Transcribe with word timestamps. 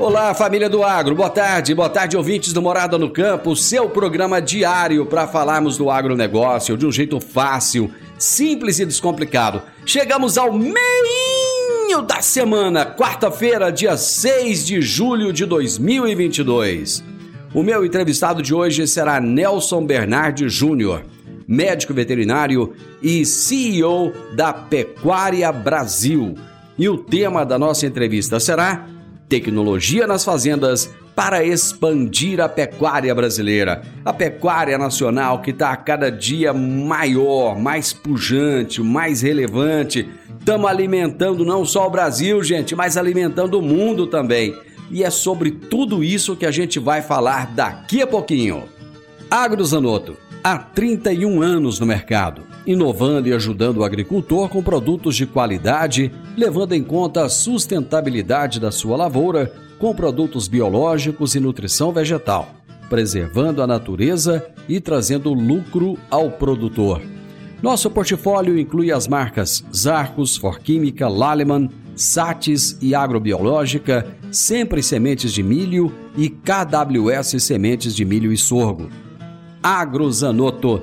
Olá, 0.00 0.32
família 0.32 0.66
do 0.66 0.82
agro. 0.82 1.14
Boa 1.14 1.28
tarde, 1.28 1.74
boa 1.74 1.90
tarde, 1.90 2.16
ouvintes 2.16 2.54
do 2.54 2.62
Morada 2.62 2.96
no 2.96 3.10
Campo, 3.10 3.54
seu 3.54 3.86
programa 3.86 4.40
diário 4.40 5.04
para 5.04 5.26
falarmos 5.26 5.76
do 5.76 5.90
agronegócio 5.90 6.74
de 6.74 6.86
um 6.86 6.90
jeito 6.90 7.20
fácil, 7.20 7.92
simples 8.18 8.78
e 8.78 8.86
descomplicado. 8.86 9.60
Chegamos 9.84 10.38
ao 10.38 10.54
meio 10.54 12.00
da 12.06 12.22
semana, 12.22 12.86
quarta-feira, 12.86 13.70
dia 13.70 13.94
6 13.94 14.66
de 14.66 14.80
julho 14.80 15.34
de 15.34 15.44
2022. 15.44 17.04
O 17.52 17.62
meu 17.62 17.84
entrevistado 17.84 18.40
de 18.40 18.54
hoje 18.54 18.86
será 18.86 19.20
Nelson 19.20 19.84
Bernardi 19.84 20.48
Júnior, 20.48 21.04
médico 21.46 21.92
veterinário 21.92 22.72
e 23.02 23.26
CEO 23.26 24.14
da 24.34 24.50
Pecuária 24.50 25.52
Brasil. 25.52 26.36
E 26.78 26.88
o 26.88 26.96
tema 26.96 27.44
da 27.44 27.58
nossa 27.58 27.84
entrevista 27.84 28.40
será 28.40 28.86
Tecnologia 29.30 30.08
nas 30.08 30.24
fazendas 30.24 30.92
para 31.14 31.44
expandir 31.44 32.40
a 32.40 32.48
pecuária 32.48 33.14
brasileira. 33.14 33.80
A 34.04 34.12
pecuária 34.12 34.76
nacional 34.76 35.40
que 35.40 35.52
está 35.52 35.70
a 35.70 35.76
cada 35.76 36.10
dia 36.10 36.52
maior, 36.52 37.56
mais 37.56 37.92
pujante, 37.92 38.82
mais 38.82 39.22
relevante. 39.22 40.08
Estamos 40.36 40.68
alimentando 40.68 41.44
não 41.44 41.64
só 41.64 41.86
o 41.86 41.90
Brasil, 41.90 42.42
gente, 42.42 42.74
mas 42.74 42.96
alimentando 42.96 43.56
o 43.56 43.62
mundo 43.62 44.08
também. 44.08 44.52
E 44.90 45.04
é 45.04 45.10
sobre 45.10 45.52
tudo 45.52 46.02
isso 46.02 46.34
que 46.34 46.44
a 46.44 46.50
gente 46.50 46.80
vai 46.80 47.00
falar 47.00 47.54
daqui 47.54 48.02
a 48.02 48.08
pouquinho. 48.08 48.64
Agrozanoto, 49.30 50.16
há 50.42 50.58
31 50.58 51.40
anos 51.40 51.78
no 51.78 51.86
mercado, 51.86 52.42
inovando 52.66 53.28
e 53.28 53.32
ajudando 53.32 53.78
o 53.78 53.84
agricultor 53.84 54.48
com 54.48 54.62
produtos 54.62 55.16
de 55.16 55.26
qualidade, 55.26 56.12
levando 56.36 56.74
em 56.74 56.82
conta 56.82 57.24
a 57.24 57.28
sustentabilidade 57.28 58.60
da 58.60 58.70
sua 58.70 58.96
lavoura 58.96 59.52
com 59.78 59.94
produtos 59.94 60.46
biológicos 60.46 61.34
e 61.34 61.40
nutrição 61.40 61.92
vegetal, 61.92 62.54
preservando 62.88 63.62
a 63.62 63.66
natureza 63.66 64.46
e 64.68 64.80
trazendo 64.80 65.32
lucro 65.32 65.96
ao 66.10 66.30
produtor. 66.30 67.00
Nosso 67.62 67.90
portfólio 67.90 68.58
inclui 68.58 68.90
as 68.90 69.06
marcas 69.06 69.64
Zarcos, 69.74 70.36
Forquímica, 70.36 71.08
Laleman, 71.08 71.68
Satis 71.94 72.78
e 72.80 72.94
Agrobiológica, 72.94 74.06
Sempre 74.30 74.82
Sementes 74.82 75.32
de 75.32 75.42
Milho 75.42 75.92
e 76.16 76.30
KWS 76.30 77.42
Sementes 77.42 77.94
de 77.94 78.04
Milho 78.04 78.32
e 78.32 78.36
Sorgo. 78.36 78.88
Agrozanoto, 79.62 80.82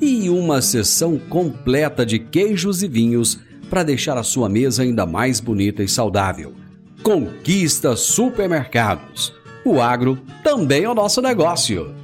e 0.00 0.30
uma 0.30 0.62
seção 0.62 1.18
completa 1.18 2.06
de 2.06 2.18
queijos 2.18 2.82
e 2.82 2.88
vinhos 2.88 3.38
para 3.68 3.82
deixar 3.82 4.16
a 4.16 4.22
sua 4.22 4.48
mesa 4.48 4.82
ainda 4.82 5.06
mais 5.06 5.38
bonita 5.40 5.82
e 5.82 5.88
saudável. 5.88 6.54
Conquista 7.02 7.94
Supermercados. 7.96 9.32
O 9.64 9.80
agro 9.80 10.18
também 10.42 10.84
é 10.84 10.88
o 10.88 10.94
nosso 10.94 11.20
negócio. 11.20 11.94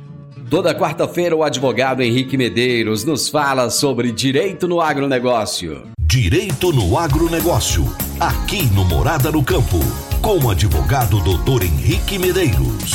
Toda 0.49 0.75
quarta-feira, 0.75 1.35
o 1.35 1.43
advogado 1.43 2.03
Henrique 2.03 2.37
Medeiros 2.37 3.03
nos 3.03 3.29
fala 3.29 3.69
sobre 3.69 4.13
direito 4.13 4.69
no 4.69 4.81
agronegócio. 4.81 5.83
Direito 6.01 6.73
no 6.73 6.97
agronegócio. 6.97 7.85
Aqui 8.21 8.65
no 8.67 8.85
Morada 8.85 9.33
no 9.33 9.43
Campo. 9.43 9.81
Com 10.23 10.39
o 10.39 10.51
advogado 10.51 11.21
doutor 11.21 11.65
Henrique 11.65 12.19
Medeiros. 12.19 12.93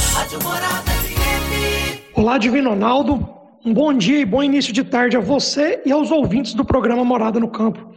Olá, 2.14 2.38
Divino 2.38 2.70
Ronaldo. 2.70 3.41
Um 3.64 3.76
bom 3.76 3.94
dia 3.94 4.18
e 4.18 4.26
bom 4.26 4.42
início 4.42 4.74
de 4.74 4.84
tarde 4.84 5.16
a 5.16 5.20
você 5.20 5.84
e 5.86 5.92
aos 5.92 6.10
ouvintes 6.10 6.56
do 6.56 6.66
programa 6.66 7.06
Morada 7.06 7.40
no 7.40 7.48
Campo. 7.48 7.94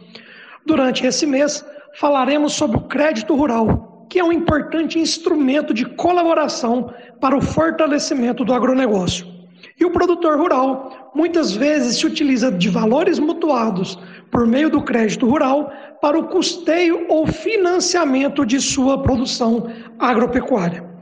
Durante 0.63 1.07
esse 1.07 1.25
mês, 1.25 1.65
falaremos 1.95 2.53
sobre 2.53 2.77
o 2.77 2.81
crédito 2.81 3.33
rural, 3.33 4.05
que 4.07 4.19
é 4.19 4.23
um 4.23 4.31
importante 4.31 4.99
instrumento 4.99 5.73
de 5.73 5.83
colaboração 5.83 6.93
para 7.19 7.35
o 7.35 7.41
fortalecimento 7.41 8.45
do 8.45 8.53
agronegócio. 8.53 9.25
E 9.79 9.83
o 9.83 9.89
produtor 9.89 10.37
rural 10.37 11.11
muitas 11.15 11.55
vezes 11.55 11.97
se 11.97 12.05
utiliza 12.05 12.51
de 12.51 12.69
valores 12.69 13.17
mutuados 13.17 13.97
por 14.29 14.45
meio 14.45 14.69
do 14.69 14.83
crédito 14.83 15.27
rural 15.27 15.71
para 15.99 16.19
o 16.19 16.27
custeio 16.27 17.07
ou 17.09 17.25
financiamento 17.25 18.45
de 18.45 18.61
sua 18.61 19.01
produção 19.01 19.67
agropecuária. 19.97 20.94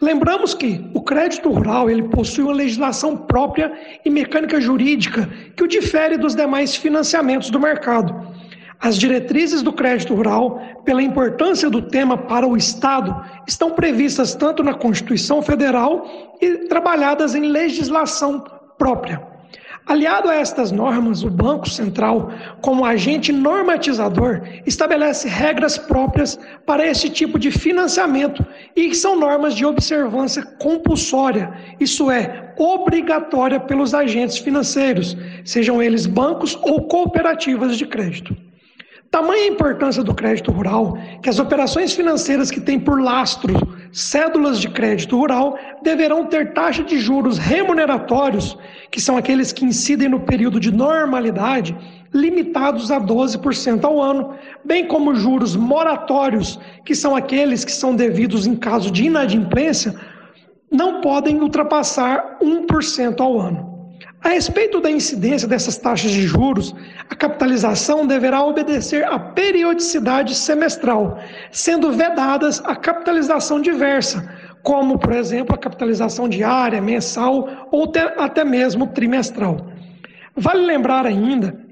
Lembramos 0.00 0.54
que 0.54 0.84
o 0.94 1.02
crédito 1.02 1.50
rural 1.50 1.90
ele 1.90 2.04
possui 2.04 2.44
uma 2.44 2.52
legislação 2.52 3.16
própria 3.16 3.72
e 4.04 4.10
mecânica 4.10 4.60
jurídica 4.60 5.28
que 5.56 5.62
o 5.62 5.68
difere 5.68 6.16
dos 6.16 6.34
demais 6.34 6.74
financiamentos 6.74 7.50
do 7.50 7.60
mercado. 7.60 8.34
As 8.80 8.98
diretrizes 8.98 9.62
do 9.62 9.72
crédito 9.72 10.14
rural, 10.14 10.60
pela 10.84 11.02
importância 11.02 11.70
do 11.70 11.80
tema 11.80 12.18
para 12.18 12.46
o 12.46 12.56
Estado, 12.56 13.24
estão 13.46 13.70
previstas 13.70 14.34
tanto 14.34 14.62
na 14.62 14.74
Constituição 14.74 15.40
Federal 15.40 16.36
e 16.40 16.68
trabalhadas 16.68 17.34
em 17.34 17.48
legislação 17.48 18.44
própria. 18.76 19.33
Aliado 19.86 20.30
a 20.30 20.34
estas 20.34 20.72
normas, 20.72 21.22
o 21.22 21.30
Banco 21.30 21.68
Central, 21.68 22.32
como 22.62 22.86
agente 22.86 23.30
normatizador, 23.30 24.40
estabelece 24.64 25.28
regras 25.28 25.76
próprias 25.76 26.38
para 26.64 26.86
esse 26.86 27.10
tipo 27.10 27.38
de 27.38 27.50
financiamento 27.50 28.44
e 28.74 28.88
que 28.88 28.94
são 28.94 29.18
normas 29.18 29.54
de 29.54 29.66
observância 29.66 30.42
compulsória, 30.42 31.52
isso 31.78 32.10
é, 32.10 32.54
obrigatória 32.56 33.60
pelos 33.60 33.92
agentes 33.92 34.38
financeiros, 34.38 35.16
sejam 35.44 35.82
eles 35.82 36.06
bancos 36.06 36.58
ou 36.62 36.88
cooperativas 36.88 37.76
de 37.76 37.84
crédito. 37.84 38.34
Tamanha 39.14 39.44
a 39.44 39.46
importância 39.46 40.02
do 40.02 40.12
crédito 40.12 40.50
rural 40.50 40.98
que 41.22 41.28
as 41.28 41.38
operações 41.38 41.92
financeiras 41.92 42.50
que 42.50 42.60
têm 42.60 42.80
por 42.80 43.00
lastro 43.00 43.54
cédulas 43.92 44.58
de 44.58 44.68
crédito 44.68 45.16
rural 45.16 45.56
deverão 45.84 46.26
ter 46.26 46.52
taxa 46.52 46.82
de 46.82 46.98
juros 46.98 47.38
remuneratórios, 47.38 48.58
que 48.90 49.00
são 49.00 49.16
aqueles 49.16 49.52
que 49.52 49.64
incidem 49.64 50.08
no 50.08 50.18
período 50.18 50.58
de 50.58 50.72
normalidade, 50.72 51.76
limitados 52.12 52.90
a 52.90 53.00
12% 53.00 53.84
ao 53.84 54.02
ano, 54.02 54.34
bem 54.64 54.88
como 54.88 55.14
juros 55.14 55.54
moratórios, 55.54 56.58
que 56.84 56.96
são 56.96 57.14
aqueles 57.14 57.64
que 57.64 57.70
são 57.70 57.94
devidos 57.94 58.48
em 58.48 58.56
caso 58.56 58.90
de 58.90 59.04
inadimplência, 59.04 59.94
não 60.68 61.00
podem 61.00 61.40
ultrapassar 61.40 62.36
1% 62.42 63.20
ao 63.20 63.38
ano. 63.38 63.73
A 64.24 64.30
respeito 64.30 64.80
da 64.80 64.90
incidência 64.90 65.46
dessas 65.46 65.76
taxas 65.76 66.10
de 66.10 66.22
juros, 66.22 66.74
a 67.10 67.14
capitalização 67.14 68.06
deverá 68.06 68.42
obedecer 68.42 69.04
à 69.04 69.18
periodicidade 69.18 70.34
semestral, 70.34 71.18
sendo 71.52 71.92
vedadas 71.92 72.58
a 72.64 72.74
capitalização 72.74 73.60
diversa, 73.60 74.26
como, 74.62 74.98
por 74.98 75.12
exemplo, 75.12 75.54
a 75.54 75.58
capitalização 75.58 76.26
diária, 76.26 76.80
mensal 76.80 77.68
ou 77.70 77.92
até 78.16 78.42
mesmo 78.44 78.86
trimestral. 78.86 79.66
Vale 80.34 80.64
lembrar 80.64 81.04
ainda 81.04 81.62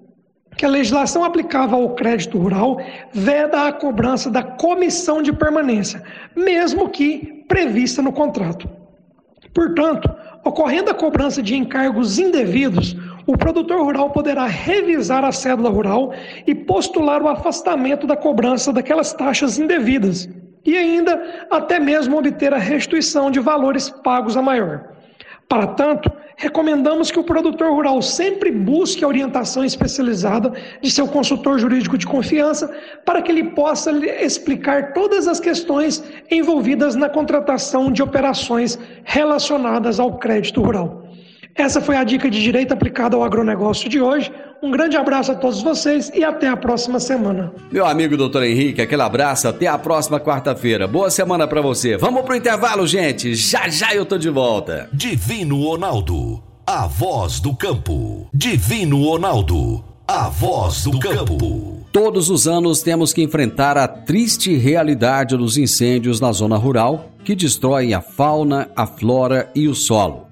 que 0.54 0.66
a 0.66 0.68
legislação 0.68 1.24
aplicável 1.24 1.78
ao 1.78 1.94
crédito 1.94 2.36
rural 2.36 2.78
veda 3.14 3.66
a 3.66 3.72
cobrança 3.72 4.30
da 4.30 4.42
comissão 4.42 5.22
de 5.22 5.32
permanência, 5.32 6.02
mesmo 6.36 6.90
que 6.90 7.46
prevista 7.48 8.02
no 8.02 8.12
contrato. 8.12 8.68
Portanto, 9.54 10.14
ocorrendo 10.44 10.90
a 10.90 10.94
cobrança 10.94 11.42
de 11.42 11.56
encargos 11.56 12.18
indevidos, 12.18 12.96
o 13.26 13.36
produtor 13.36 13.82
rural 13.82 14.10
poderá 14.10 14.46
revisar 14.46 15.24
a 15.24 15.32
cédula 15.32 15.70
rural 15.70 16.12
e 16.46 16.54
postular 16.54 17.22
o 17.22 17.28
afastamento 17.28 18.06
da 18.06 18.16
cobrança 18.16 18.72
daquelas 18.72 19.12
taxas 19.12 19.58
indevidas 19.58 20.28
e 20.64 20.76
ainda 20.76 21.46
até 21.50 21.78
mesmo 21.78 22.18
obter 22.18 22.52
a 22.52 22.58
restituição 22.58 23.30
de 23.30 23.40
valores 23.40 23.88
pagos 23.88 24.36
a 24.36 24.42
maior. 24.42 24.92
Para 25.48 25.68
tanto, 25.68 26.10
recomendamos 26.42 27.08
que 27.08 27.20
o 27.20 27.22
produtor 27.22 27.70
rural 27.70 28.02
sempre 28.02 28.50
busque 28.50 29.04
a 29.04 29.08
orientação 29.08 29.64
especializada 29.64 30.52
de 30.80 30.90
seu 30.90 31.06
consultor 31.06 31.56
jurídico 31.56 31.96
de 31.96 32.04
confiança 32.04 32.68
para 33.04 33.22
que 33.22 33.30
ele 33.30 33.44
possa 33.50 33.92
explicar 34.20 34.92
todas 34.92 35.28
as 35.28 35.38
questões 35.38 36.02
envolvidas 36.28 36.96
na 36.96 37.08
contratação 37.08 37.92
de 37.92 38.02
operações 38.02 38.76
relacionadas 39.04 40.00
ao 40.00 40.18
crédito 40.18 40.60
rural. 40.60 41.01
Essa 41.54 41.80
foi 41.80 41.96
a 41.96 42.04
dica 42.04 42.30
de 42.30 42.40
direito 42.40 42.72
aplicada 42.72 43.16
ao 43.16 43.22
agronegócio 43.22 43.88
de 43.88 44.00
hoje. 44.00 44.32
Um 44.62 44.70
grande 44.70 44.96
abraço 44.96 45.32
a 45.32 45.34
todos 45.34 45.62
vocês 45.62 46.10
e 46.14 46.24
até 46.24 46.48
a 46.48 46.56
próxima 46.56 46.98
semana. 46.98 47.52
Meu 47.70 47.84
amigo 47.84 48.16
doutor 48.16 48.44
Henrique, 48.44 48.80
aquele 48.80 49.02
abraço, 49.02 49.48
até 49.48 49.66
a 49.66 49.76
próxima 49.76 50.18
quarta-feira. 50.18 50.86
Boa 50.86 51.10
semana 51.10 51.46
para 51.46 51.60
você. 51.60 51.96
Vamos 51.96 52.22
pro 52.22 52.36
intervalo, 52.36 52.86
gente. 52.86 53.34
Já 53.34 53.68
já 53.68 53.94
eu 53.94 54.06
tô 54.06 54.16
de 54.16 54.30
volta. 54.30 54.88
Divino 54.92 55.62
Ronaldo, 55.62 56.42
a 56.66 56.86
voz 56.86 57.40
do 57.40 57.54
campo. 57.54 58.28
Divino 58.32 59.02
Ronaldo, 59.04 59.84
a 60.06 60.28
voz 60.28 60.84
do 60.84 60.98
campo. 60.98 61.82
Todos 61.92 62.30
os 62.30 62.48
anos 62.48 62.82
temos 62.82 63.12
que 63.12 63.22
enfrentar 63.22 63.76
a 63.76 63.86
triste 63.86 64.56
realidade 64.56 65.36
dos 65.36 65.58
incêndios 65.58 66.20
na 66.20 66.32
zona 66.32 66.56
rural, 66.56 67.10
que 67.22 67.34
destroem 67.34 67.92
a 67.92 68.00
fauna, 68.00 68.70
a 68.74 68.86
flora 68.86 69.50
e 69.54 69.68
o 69.68 69.74
solo. 69.74 70.31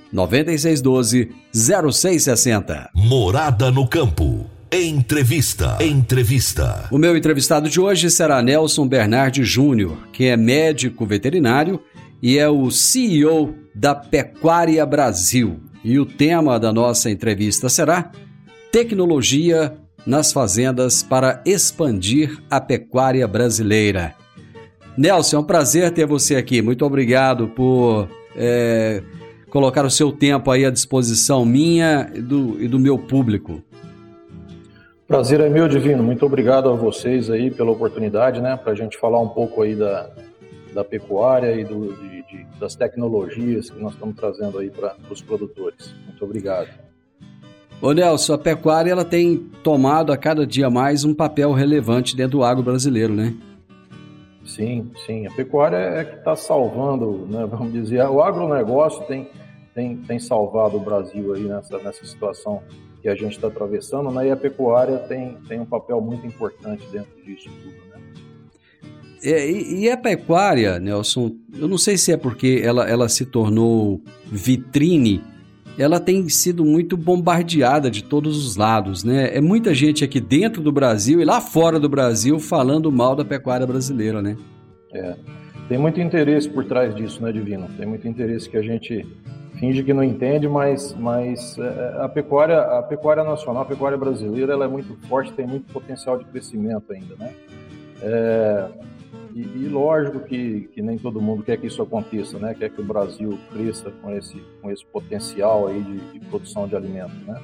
9612 0.11 1.29
0660. 1.53 2.89
Morada 2.93 3.71
no 3.71 3.87
campo. 3.87 4.45
Entrevista. 4.71 5.77
Entrevista. 5.81 6.87
O 6.91 6.97
meu 6.97 7.15
entrevistado 7.17 7.69
de 7.69 7.79
hoje 7.79 8.09
será 8.09 8.41
Nelson 8.41 8.87
Bernardi 8.87 9.43
Júnior, 9.43 9.97
que 10.13 10.25
é 10.25 10.37
médico 10.37 11.05
veterinário 11.05 11.81
e 12.21 12.37
é 12.37 12.47
o 12.47 12.71
CEO 12.71 13.53
da 13.75 13.93
Pecuária 13.93 14.85
Brasil. 14.85 15.59
E 15.83 15.99
o 15.99 16.05
tema 16.05 16.59
da 16.59 16.71
nossa 16.71 17.09
entrevista 17.09 17.67
será 17.67 18.11
Tecnologia 18.71 19.75
nas 20.05 20.31
fazendas 20.31 21.03
para 21.03 21.41
expandir 21.45 22.41
a 22.49 22.61
pecuária 22.61 23.27
brasileira. 23.27 24.15
Nelson, 24.97 25.37
é 25.37 25.39
um 25.39 25.43
prazer 25.43 25.91
ter 25.91 26.05
você 26.05 26.35
aqui. 26.35 26.61
Muito 26.61 26.85
obrigado 26.85 27.49
por 27.49 28.07
é, 28.35 29.03
colocar 29.51 29.85
o 29.85 29.91
seu 29.91 30.11
tempo 30.11 30.49
aí 30.49 30.65
à 30.65 30.71
disposição 30.71 31.45
minha 31.45 32.09
e 32.15 32.21
do, 32.21 32.59
e 32.59 32.67
do 32.67 32.79
meu 32.79 32.97
público. 32.97 33.61
Prazer 35.05 35.41
é 35.41 35.49
meu, 35.49 35.67
Divino. 35.67 36.01
Muito 36.01 36.25
obrigado 36.25 36.69
a 36.69 36.73
vocês 36.73 37.29
aí 37.29 37.51
pela 37.51 37.69
oportunidade, 37.69 38.41
né, 38.41 38.55
para 38.55 38.71
a 38.71 38.75
gente 38.75 38.97
falar 38.97 39.19
um 39.19 39.27
pouco 39.27 39.61
aí 39.61 39.75
da, 39.75 40.09
da 40.73 40.85
pecuária 40.85 41.53
e 41.53 41.65
do, 41.65 41.93
de, 41.93 42.23
de, 42.23 42.45
das 42.57 42.75
tecnologias 42.75 43.69
que 43.69 43.79
nós 43.79 43.91
estamos 43.91 44.15
trazendo 44.15 44.57
aí 44.57 44.69
para 44.69 44.95
os 45.09 45.21
produtores. 45.21 45.93
Muito 46.07 46.23
obrigado. 46.23 46.69
Ô 47.81 47.91
Nelson, 47.91 48.33
a 48.33 48.37
pecuária 48.37 48.91
ela 48.91 49.03
tem 49.03 49.37
tomado 49.61 50.13
a 50.13 50.17
cada 50.17 50.47
dia 50.47 50.69
mais 50.69 51.03
um 51.03 51.13
papel 51.13 51.51
relevante 51.51 52.15
dentro 52.15 52.37
do 52.37 52.43
agro 52.43 52.63
brasileiro, 52.63 53.13
né? 53.13 53.33
Sim, 54.45 54.91
sim. 55.05 55.27
A 55.27 55.31
pecuária 55.31 55.77
é 55.77 56.03
que 56.03 56.17
está 56.17 56.35
salvando, 56.35 57.27
né, 57.29 57.45
vamos 57.49 57.71
dizer, 57.71 58.03
o 58.07 58.21
agronegócio 58.21 59.03
tem, 59.05 59.29
tem, 59.73 59.97
tem 59.97 60.19
salvado 60.19 60.77
o 60.77 60.79
Brasil 60.79 61.33
aí 61.33 61.43
nessa, 61.43 61.77
nessa 61.77 62.05
situação 62.05 62.61
que 63.01 63.09
a 63.09 63.15
gente 63.15 63.33
está 63.33 63.47
atravessando, 63.47 64.11
né, 64.11 64.27
e 64.27 64.31
a 64.31 64.37
pecuária 64.37 64.97
tem, 64.99 65.37
tem 65.47 65.59
um 65.59 65.65
papel 65.65 65.99
muito 66.01 66.25
importante 66.25 66.85
dentro 66.91 67.23
disso 67.23 67.49
tudo. 67.61 67.75
Né? 67.89 68.01
É, 69.23 69.49
e, 69.49 69.81
e, 69.81 69.89
a 69.89 69.97
pecuária, 69.97 70.79
Nelson, 70.79 71.31
eu 71.55 71.67
não 71.67 71.77
sei 71.77 71.97
se 71.97 72.11
é 72.11 72.17
porque 72.17 72.61
ela, 72.63 72.89
ela 72.89 73.07
se 73.07 73.25
tornou 73.25 74.01
vitrine, 74.25 75.23
ela 75.77 75.99
tem 75.99 76.27
sido 76.29 76.65
muito 76.65 76.97
bombardeada 76.97 77.89
de 77.89 78.03
todos 78.03 78.45
os 78.45 78.55
lados, 78.55 79.03
né? 79.03 79.35
É 79.35 79.41
muita 79.41 79.73
gente 79.73 80.03
aqui 80.03 80.19
dentro 80.19 80.61
do 80.61 80.71
Brasil 80.71 81.21
e 81.21 81.25
lá 81.25 81.39
fora 81.41 81.79
do 81.79 81.89
Brasil 81.89 82.39
falando 82.39 82.91
mal 82.91 83.15
da 83.15 83.25
pecuária 83.25 83.65
brasileira, 83.65 84.21
né? 84.21 84.37
É. 84.93 85.15
Tem 85.69 85.77
muito 85.77 86.01
interesse 86.01 86.49
por 86.49 86.65
trás 86.65 86.93
disso, 86.93 87.23
né, 87.23 87.31
Divino? 87.31 87.67
Tem 87.77 87.85
muito 87.85 88.05
interesse 88.07 88.49
que 88.49 88.57
a 88.57 88.61
gente 88.61 89.07
finge 89.57 89.83
que 89.83 89.93
não 89.93 90.03
entende, 90.03 90.47
mas, 90.47 90.93
mas 90.99 91.57
é, 91.57 91.97
a 92.01 92.09
pecuária, 92.09 92.59
a 92.59 92.83
pecuária 92.83 93.23
nacional, 93.23 93.63
a 93.63 93.65
pecuária 93.65 93.97
brasileira, 93.97 94.53
ela 94.53 94.65
é 94.65 94.67
muito 94.67 94.95
forte, 95.07 95.31
tem 95.31 95.47
muito 95.47 95.71
potencial 95.71 96.17
de 96.17 96.25
crescimento 96.25 96.91
ainda, 96.91 97.15
né? 97.17 97.33
É, 98.01 98.67
e, 99.33 99.41
e, 99.41 99.69
lógico 99.69 100.19
que, 100.19 100.69
que 100.73 100.81
nem 100.81 100.97
todo 100.97 101.21
mundo 101.21 101.43
quer 101.43 101.57
que 101.57 101.67
isso 101.67 101.81
aconteça, 101.81 102.37
né? 102.37 102.53
Quer 102.53 102.69
que 102.69 102.81
o 102.81 102.83
Brasil 102.83 103.37
cresça 103.51 103.91
com 104.01 104.11
esse, 104.11 104.37
com 104.61 104.69
esse 104.69 104.85
potencial 104.85 105.67
aí 105.67 105.81
de, 105.81 105.99
de 106.11 106.19
produção 106.27 106.67
de 106.67 106.75
alimentos, 106.75 107.17
né? 107.25 107.41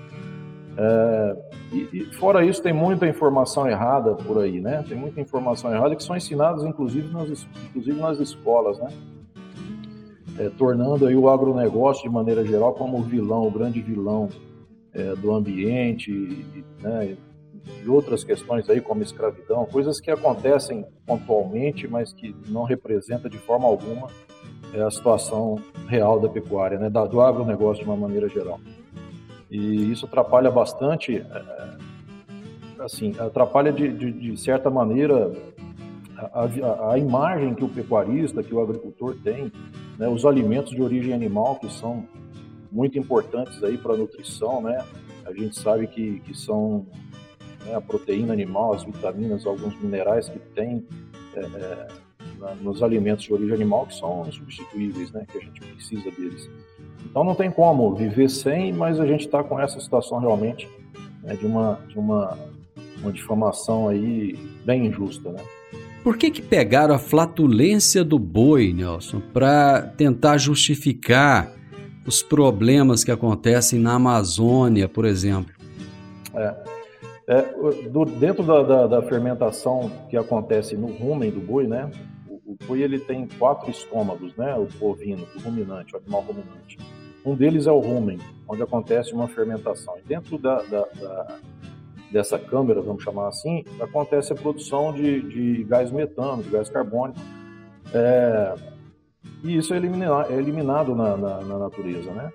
É, 0.78 1.38
e, 1.74 1.90
e, 1.94 2.06
fora 2.14 2.46
isso, 2.46 2.62
tem 2.62 2.72
muita 2.74 3.08
informação 3.08 3.68
errada 3.68 4.14
por 4.14 4.40
aí, 4.44 4.62
né? 4.62 4.84
Tem 4.88 4.98
muita 4.98 5.20
informação 5.20 5.74
errada 5.74 5.96
que 5.96 6.04
são 6.04 6.16
ensinadas, 6.16 6.64
inclusive 6.64 7.12
nas, 7.12 7.48
inclusive 7.70 8.00
nas 8.00 8.20
escolas, 8.20 8.78
né? 8.80 8.90
É, 10.40 10.50
tornando 10.50 11.08
aí 11.08 11.16
o 11.16 11.30
agronegócio, 11.30 12.04
de 12.04 12.10
maneira 12.10 12.46
geral, 12.46 12.74
como 12.74 13.00
o 13.00 13.02
vilão, 13.02 13.48
o 13.48 13.52
grande 13.52 13.82
vilão 13.82 14.30
é, 14.94 15.16
do 15.16 15.32
ambiente, 15.32 16.12
né? 16.80 17.18
E 17.84 17.90
outras 17.90 18.24
questões 18.24 18.70
aí, 18.70 18.82
como 18.82 19.04
escravidão, 19.04 19.66
coisas 19.66 20.00
que 20.00 20.12
acontecem 20.12 20.86
pontualmente, 21.06 21.88
mas 21.88 22.14
que 22.14 22.36
não 22.48 22.64
representa 22.64 23.30
de 23.30 23.38
forma 23.38 23.68
alguma 23.68 24.08
é, 24.74 24.82
a 24.82 24.92
situação 24.92 25.62
real 25.88 26.20
da 26.20 26.30
pecuária, 26.30 26.78
né? 26.78 26.90
do 26.90 27.22
agronegócio 27.22 27.84
de 27.84 27.90
uma 27.90 27.98
maneira 27.98 28.28
geral 28.28 28.60
e 29.50 29.92
isso 29.92 30.06
atrapalha 30.06 30.52
bastante, 30.52 31.18
é, 31.18 32.84
assim, 32.84 33.16
atrapalha 33.20 33.72
de, 33.72 33.92
de, 33.92 34.12
de 34.12 34.38
certa 34.38 34.70
maneira 34.70 35.32
a, 36.18 36.44
a, 36.44 36.94
a, 36.94 36.98
imagem 36.98 37.54
que 37.54 37.64
o 37.64 37.70
pecuarista, 37.70 38.44
que 38.44 38.54
o 38.54 38.62
agricultor 38.62 39.16
tem, 39.24 39.52
né, 39.98 40.08
os 40.08 40.26
alimentos 40.26 40.72
de 40.72 40.82
origem 40.82 41.14
animal 41.14 41.56
que 41.56 41.72
são 41.72 42.06
muito 42.72 43.00
importantes 43.00 43.64
aí 43.64 43.78
para 43.78 43.94
a 43.94 43.98
nutrição, 43.98 44.62
né? 44.62 44.84
A 45.26 45.32
gente 45.32 45.60
sabe 45.60 45.88
que, 45.88 46.20
que 46.22 46.38
são 46.38 46.86
né, 47.68 47.76
a 47.76 47.82
proteína 47.82 48.34
animal, 48.34 48.74
as 48.74 48.84
vitaminas, 48.84 49.46
alguns 49.46 49.80
minerais 49.82 50.30
que 50.30 50.40
tem 50.56 50.86
é, 51.36 51.40
é 51.40 51.88
nos 52.62 52.84
alimentos 52.84 53.26
de 53.26 53.34
origem 53.34 53.54
animal 53.54 53.86
que 53.88 53.96
são 53.96 54.26
insubstituíveis, 54.28 55.12
né? 55.12 55.26
Que 55.32 55.38
a 55.38 55.42
gente 55.42 55.60
precisa 55.60 56.12
deles. 56.12 56.50
Então 57.06 57.24
não 57.24 57.36
tem 57.36 57.50
como 57.50 57.96
viver 57.96 58.30
sem, 58.30 58.72
mas 58.74 59.00
a 59.00 59.06
gente 59.06 59.26
está 59.26 59.44
com 59.44 59.60
essa 59.60 59.80
situação 59.80 60.20
realmente 60.20 60.70
né, 61.24 61.36
de, 61.36 61.46
uma, 61.46 61.80
de 61.88 61.98
uma, 61.98 62.38
uma 63.02 63.12
difamação 63.12 63.88
aí 63.88 64.38
bem 64.66 64.88
injusta, 64.88 65.32
né? 65.32 65.42
Por 66.04 66.16
que, 66.16 66.32
que 66.32 66.42
pegaram 66.42 66.96
a 66.96 67.00
flatulência 67.00 68.04
do 68.04 68.18
boi, 68.18 68.72
Nelson, 68.72 69.22
para 69.34 69.82
tentar 69.82 70.38
justificar 70.38 71.52
os 72.06 72.24
problemas 72.24 73.04
que 73.04 73.12
acontecem 73.12 73.78
na 73.78 73.96
Amazônia, 73.96 74.88
por 74.88 75.04
exemplo? 75.04 75.54
É, 76.34 76.56
é 77.28 77.42
do, 77.90 78.06
dentro 78.06 78.44
da, 78.44 78.64
da, 78.64 78.88
da, 78.88 79.02
fermentação 79.02 79.92
que 80.10 80.16
acontece 80.16 80.78
no 80.78 80.88
rumen 80.88 81.30
do 81.30 81.42
boi, 81.42 81.68
né? 81.68 81.92
O, 82.28 82.54
o 82.54 82.58
boi 82.66 82.82
ele 82.82 83.00
tem 83.00 83.28
quatro 83.38 83.70
estômagos, 83.70 84.34
né? 84.38 84.56
O 84.56 84.66
bovino, 84.80 85.28
o 85.36 85.40
ruminante, 85.40 85.94
o 85.94 85.98
animal 85.98 86.22
ruminante. 86.22 86.78
Um 87.26 87.36
deles 87.36 87.68
é 87.68 87.72
o 87.72 87.80
rumen, 87.80 88.20
onde 88.48 88.64
acontece 88.64 89.12
uma 89.14 89.28
fermentação. 89.28 89.96
E 89.98 90.08
dentro 90.08 90.38
da, 90.38 90.62
da, 90.62 90.88
dessa 92.12 92.40
câmara, 92.40 92.82
vamos 92.82 93.04
chamar 93.04 93.28
assim, 93.28 93.66
acontece 93.82 94.32
a 94.32 94.36
produção 94.36 94.94
de, 94.94 95.22
de 95.22 95.64
gás 95.66 95.92
metano, 95.92 96.42
de 96.42 96.50
gás 96.50 96.70
carbônico, 96.70 97.20
é, 97.94 98.56
e 99.44 99.58
isso 99.58 99.74
é, 99.74 99.78
eliminado, 99.78 100.32
é 100.32 100.36
eliminado 100.38 100.96
na, 100.96 101.18
na, 101.18 101.42
na, 101.42 101.60
natureza, 101.60 102.12
né? 102.12 102.32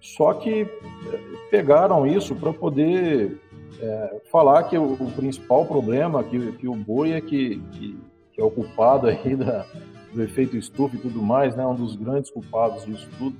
Só 0.00 0.34
que 0.34 0.62
é, 0.62 1.20
pegaram 1.50 2.06
isso 2.06 2.34
para 2.34 2.52
poder 2.52 3.40
é, 3.80 4.20
falar 4.30 4.64
que 4.64 4.76
o, 4.76 4.92
o, 4.94 5.12
principal 5.12 5.64
problema, 5.66 6.24
que, 6.24 6.52
que 6.52 6.68
o 6.68 6.74
boi 6.74 7.12
é 7.12 7.20
que, 7.20 7.60
que, 7.72 7.98
que 8.32 8.40
é 8.40 8.44
o 8.44 8.50
culpado 8.50 9.06
aí 9.08 9.36
da, 9.36 9.64
do 10.12 10.22
efeito 10.22 10.56
estufa 10.56 10.96
e 10.96 10.98
tudo 10.98 11.22
mais, 11.22 11.54
né? 11.54 11.66
Um 11.66 11.74
dos 11.74 11.96
grandes 11.96 12.30
culpados 12.30 12.84
disso 12.84 13.08
tudo. 13.18 13.36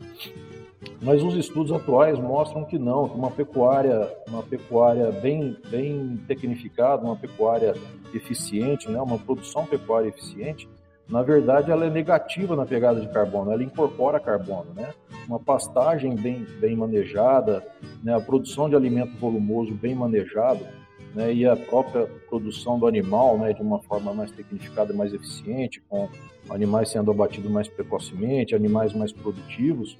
Mas 1.01 1.23
os 1.23 1.35
estudos 1.35 1.73
atuais 1.73 2.19
mostram 2.19 2.65
que 2.65 2.79
não, 2.79 3.09
que 3.09 3.17
uma 3.17 3.31
pecuária, 3.31 4.13
uma 4.29 4.43
pecuária 4.43 5.11
bem, 5.11 5.57
bem 5.71 6.19
tecnificada, 6.27 7.05
uma 7.05 7.17
pecuária 7.17 7.75
eficiente, 8.15 8.89
né, 8.89 9.01
uma 9.01 9.19
produção 9.19 9.67
pecuária 9.67 10.09
eficiente, 10.09 10.69
na 11.09 11.23
verdade 11.23 11.71
ela 11.71 11.87
é 11.87 11.91
negativa 11.91 12.55
na 12.55 12.67
pegada 12.67 13.01
de 13.01 13.09
carbono, 13.09 13.51
ela 13.51 13.63
incorpora 13.63 14.21
carbono, 14.21 14.75
né? 14.75 14.93
Uma 15.27 15.39
pastagem 15.39 16.15
bem, 16.15 16.47
bem 16.61 16.77
manejada, 16.77 17.67
né, 18.03 18.15
a 18.15 18.21
produção 18.21 18.69
de 18.69 18.77
alimento 18.77 19.17
volumoso 19.19 19.75
bem 19.75 19.95
manejado, 19.95 20.65
né, 21.15 21.33
e 21.33 21.47
a 21.47 21.57
própria 21.57 22.07
produção 22.29 22.79
do 22.79 22.87
animal, 22.87 23.39
né, 23.39 23.53
de 23.53 23.63
uma 23.63 23.81
forma 23.81 24.13
mais 24.13 24.31
tecnificada, 24.31 24.93
mais 24.93 25.13
eficiente, 25.15 25.83
com 25.89 26.09
animais 26.51 26.91
sendo 26.91 27.11
abatidos 27.11 27.51
mais 27.51 27.69
precocemente, 27.69 28.55
animais 28.55 28.93
mais 28.93 29.13
produtivos, 29.13 29.99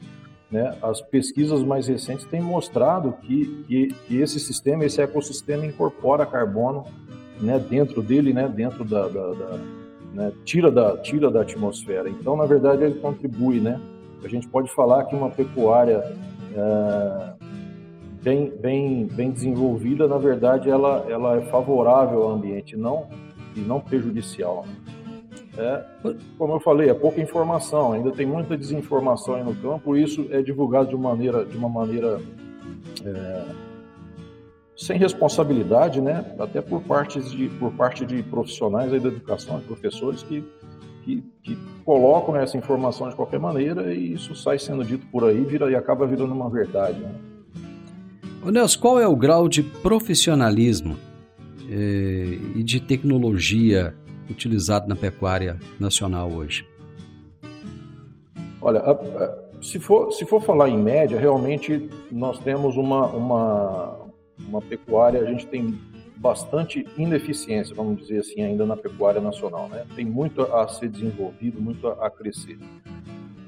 né, 0.51 0.77
as 0.83 1.01
pesquisas 1.01 1.63
mais 1.63 1.89
recentes 1.89 2.27
têm 2.27 2.41
mostrado 2.41 3.13
que, 3.23 3.65
que, 3.67 3.89
que, 4.07 4.21
esse 4.21 4.39
sistema, 4.39 4.85
esse 4.85 5.01
ecossistema 5.01 5.65
incorpora 5.65 6.25
carbono 6.27 6.85
né, 7.41 7.59
dentro 7.59 8.03
dele, 8.03 8.33
né, 8.33 8.49
dentro 8.49 8.85
da, 8.85 9.09
da, 9.09 9.33
da 9.33 9.78
né, 10.19 10.33
tira, 10.45 10.69
da, 10.69 10.97
tira 10.97 11.31
da 11.31 11.43
atmosfera. 11.43 12.11
Então, 12.11 12.37
na 12.37 12.45
verdade, 12.45 12.83
ele 12.83 12.99
contribui. 12.99 13.61
Né? 13.61 13.81
A 14.25 14.27
gente 14.27 14.49
pode 14.49 14.69
falar 14.75 15.05
que 15.05 15.15
uma 15.15 15.31
pecuária 15.31 16.03
é, 16.57 17.33
bem, 18.21 18.51
bem, 18.61 19.07
bem 19.07 19.31
desenvolvida, 19.31 20.09
na 20.09 20.19
verdade, 20.19 20.69
ela, 20.69 21.07
ela 21.09 21.37
é 21.37 21.41
favorável 21.43 22.25
ao 22.25 22.33
ambiente 22.33 22.77
não, 22.77 23.07
e 23.55 23.61
não 23.61 23.81
prejudicial. 23.81 24.67
É, 25.57 25.85
como 26.37 26.55
eu 26.55 26.61
falei, 26.61 26.91
é 26.91 26.95
pouca 26.95 27.21
informação, 27.21 27.93
ainda 27.93 28.11
tem 28.11 28.27
muita 28.27 28.57
desinformação 28.57 29.37
aí 29.37 29.45
no 29.45 29.55
campo, 29.55 29.97
e 29.97 30.03
isso 30.03 30.27
é 30.31 30.43
divulgado 30.43 30.89
de, 30.89 30.97
maneira, 30.97 31.45
de 31.45 31.57
uma 31.57 31.69
maneira 31.69 32.21
é, 33.05 33.45
sem 34.79 34.97
responsabilidade, 34.97 36.01
né? 36.01 36.25
até 36.39 36.61
por, 36.61 36.81
partes 36.83 37.33
de, 37.33 37.49
por 37.49 37.73
parte 37.73 38.07
de 38.07 38.23
profissionais 38.23 38.93
aí 38.93 39.01
da 39.01 39.09
educação, 39.09 39.59
de 39.59 39.65
professores 39.65 40.23
que, 40.23 40.45
que, 41.05 41.25
que, 41.43 41.59
colocam 41.85 42.37
essa 42.37 42.57
informação 42.57 43.09
de 43.09 43.17
qualquer 43.17 43.41
maneira 43.41 43.93
e 43.93 44.13
isso 44.13 44.37
sai 44.37 44.59
sendo 44.59 44.85
dito 44.85 45.05
por 45.07 45.25
aí 45.25 45.43
vira, 45.43 45.69
e 45.71 45.75
acaba 45.75 46.07
virando 46.07 46.33
uma 46.33 46.49
verdade. 46.49 47.01
Né? 47.01 47.13
Ô 48.47 48.51
Nelson, 48.51 48.79
qual 48.79 49.01
é 49.01 49.09
o 49.09 49.17
grau 49.17 49.49
de 49.49 49.65
profissionalismo 49.65 50.97
eh, 51.69 52.39
e 52.55 52.63
de 52.63 52.79
tecnologia 52.79 53.95
utilizado 54.31 54.87
na 54.87 54.95
pecuária 54.95 55.59
nacional 55.81 56.31
hoje? 56.31 56.65
Olha, 58.61 58.81
a, 58.81 58.93
a, 58.93 59.39
se, 59.61 59.81
for, 59.81 60.13
se 60.13 60.25
for 60.25 60.41
falar 60.43 60.69
em 60.69 60.79
média, 60.79 61.19
realmente 61.19 61.89
nós 62.13 62.39
temos 62.39 62.77
uma, 62.77 63.07
uma, 63.07 64.08
uma 64.47 64.61
pecuária, 64.61 65.21
a 65.21 65.25
gente 65.25 65.47
tem 65.47 65.79
bastante 66.17 66.87
ineficiência, 66.97 67.75
vamos 67.75 67.99
dizer 67.99 68.19
assim, 68.19 68.43
ainda 68.43 68.67
na 68.67 68.77
pecuária 68.77 69.21
nacional. 69.21 69.69
Né? 69.69 69.85
Tem 69.95 70.05
muito 70.05 70.43
a 70.43 70.67
ser 70.69 70.89
desenvolvido, 70.89 71.61
muito 71.61 71.87
a, 71.87 72.11
crescer. 72.11 72.59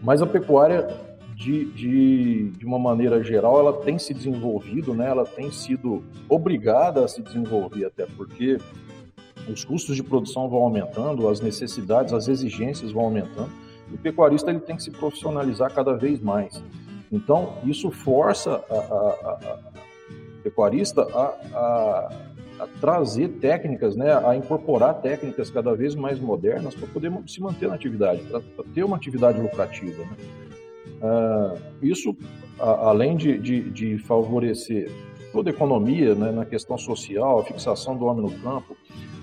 Mas 0.03 0.23
a 0.23 0.27
pecuária, 0.27 0.87
de, 1.35 1.65
de, 1.73 2.51
de, 2.51 2.65
uma 2.65 2.79
maneira 2.79 3.23
geral, 3.23 3.59
ela 3.59 3.73
tem 3.73 3.99
se 3.99 4.15
desenvolvido, 4.15 4.95
né? 4.95 5.09
ela 5.09 5.25
tem 5.25 5.51
sido 5.51 6.03
obrigada 6.29 7.05
a 7.05 7.09
se 7.09 7.23
desenvolver, 7.23 7.87
até 7.87 8.07
porque 8.07 8.59
os 9.49 9.65
custos 9.65 9.97
de 9.97 10.03
produção 10.03 10.49
vão 10.49 10.61
aumentando, 10.63 11.29
as 11.29 11.41
necessidades, 11.41 12.13
as 12.13 12.29
exigências 12.29 12.93
vão 12.93 13.05
aumentando, 13.05 13.51
e 13.91 13.95
o 13.95 13.99
pecuarista 13.99 14.51
ele 14.51 14.61
tem 14.61 14.77
que 14.77 14.83
se 14.83 14.91
profissionalizar 14.91 15.73
cada 15.75 15.95
vez 15.95 16.21
mais. 16.21 16.63
Então, 17.11 17.55
isso 17.65 17.91
força 17.91 18.63
a, 18.71 18.75
a, 18.75 19.59
a, 20.41 20.41
a 20.41 20.43
pecuarista 20.43 21.03
a, 22.61 22.67
trazer 22.81 23.29
técnicas, 23.41 23.97
né, 23.97 24.13
a 24.13 24.37
incorporar 24.37 25.01
técnicas 25.01 25.51
cada 25.51 25.75
vez 25.75 25.95
mais 25.95 26.21
modernas 26.21 26.75
para 26.75 26.87
poder 26.89 27.13
se 27.27 27.41
manter 27.41 27.69
na 27.69 27.75
atividade, 27.75 28.23
para 28.23 28.43
ter 28.75 28.85
uma 28.85 28.97
atividade 28.97 29.41
lucrativa. 29.41 30.03
Né? 30.05 30.17
Uh, 31.01 31.59
isso, 31.81 32.15
além 32.59 33.17
de, 33.17 33.39
de, 33.39 33.71
de, 33.71 33.99
favorecer 33.99 34.91
toda 35.33 35.49
a 35.49 35.53
economia 35.53 36.15
né, 36.15 36.31
na 36.31 36.45
questão 36.45 36.77
social, 36.77 37.39
a 37.39 37.45
fixação 37.45 37.97
do 37.97 38.05
homem 38.05 38.23
no 38.23 38.39
campo, 38.41 38.77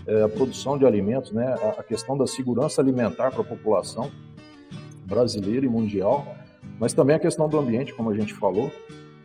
é, 0.07 0.23
a 0.23 0.29
produção 0.29 0.77
de 0.77 0.85
alimentos, 0.85 1.31
né, 1.33 1.53
a 1.77 1.83
questão 1.83 2.17
da 2.17 2.25
segurança 2.25 2.81
alimentar 2.81 3.29
para 3.29 3.41
a 3.41 3.43
população 3.43 4.09
brasileira 5.05 5.65
e 5.65 5.69
mundial, 5.69 6.25
mas 6.79 6.93
também 6.93 7.15
a 7.15 7.19
questão 7.19 7.47
do 7.47 7.59
ambiente, 7.59 7.93
como 7.93 8.09
a 8.09 8.15
gente 8.15 8.33
falou. 8.33 8.71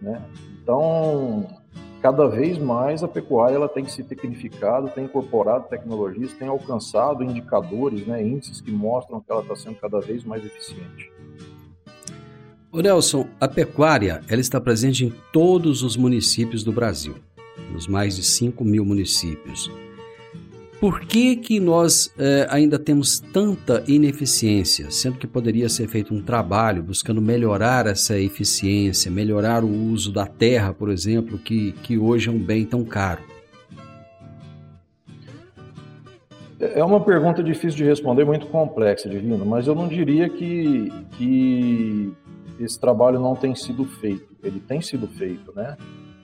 Né? 0.00 0.20
Então, 0.62 1.46
cada 2.00 2.26
vez 2.28 2.56
mais 2.58 3.02
a 3.02 3.08
pecuária 3.08 3.56
ela 3.56 3.68
tem 3.68 3.84
se 3.86 4.02
tecnificado, 4.04 4.88
tem 4.90 5.04
incorporado 5.04 5.68
tecnologias, 5.68 6.32
tem 6.32 6.48
alcançado 6.48 7.24
indicadores, 7.24 8.06
né, 8.06 8.22
índices 8.22 8.60
que 8.60 8.70
mostram 8.70 9.20
que 9.20 9.30
ela 9.30 9.42
está 9.42 9.56
sendo 9.56 9.76
cada 9.76 10.00
vez 10.00 10.24
mais 10.24 10.44
eficiente. 10.44 11.10
O 12.70 12.80
Nelson, 12.80 13.26
a 13.38 13.46
pecuária 13.46 14.22
ela 14.28 14.40
está 14.40 14.60
presente 14.60 15.04
em 15.04 15.12
todos 15.32 15.82
os 15.82 15.96
municípios 15.96 16.64
do 16.64 16.72
Brasil, 16.72 17.16
nos 17.72 17.86
mais 17.86 18.16
de 18.16 18.22
5 18.22 18.64
mil 18.64 18.84
municípios. 18.84 19.70
Por 20.82 20.98
que, 20.98 21.36
que 21.36 21.60
nós 21.60 22.12
é, 22.18 22.44
ainda 22.50 22.76
temos 22.76 23.20
tanta 23.20 23.84
ineficiência, 23.86 24.90
sendo 24.90 25.16
que 25.16 25.28
poderia 25.28 25.68
ser 25.68 25.86
feito 25.86 26.12
um 26.12 26.20
trabalho 26.20 26.82
buscando 26.82 27.22
melhorar 27.22 27.86
essa 27.86 28.18
eficiência, 28.18 29.08
melhorar 29.08 29.62
o 29.62 29.70
uso 29.70 30.12
da 30.12 30.26
terra, 30.26 30.74
por 30.74 30.90
exemplo, 30.90 31.38
que, 31.38 31.70
que 31.84 31.96
hoje 31.96 32.28
é 32.28 32.32
um 32.32 32.38
bem 32.40 32.64
tão 32.64 32.84
caro? 32.84 33.22
É 36.58 36.82
uma 36.82 37.00
pergunta 37.00 37.44
difícil 37.44 37.76
de 37.76 37.84
responder, 37.84 38.24
muito 38.24 38.48
complexa, 38.48 39.08
Divino, 39.08 39.46
mas 39.46 39.68
eu 39.68 39.76
não 39.76 39.86
diria 39.86 40.28
que, 40.28 40.92
que 41.16 42.12
esse 42.58 42.80
trabalho 42.80 43.20
não 43.20 43.36
tem 43.36 43.54
sido 43.54 43.84
feito. 43.84 44.34
Ele 44.42 44.58
tem 44.58 44.80
sido 44.80 45.06
feito, 45.06 45.52
né? 45.54 45.76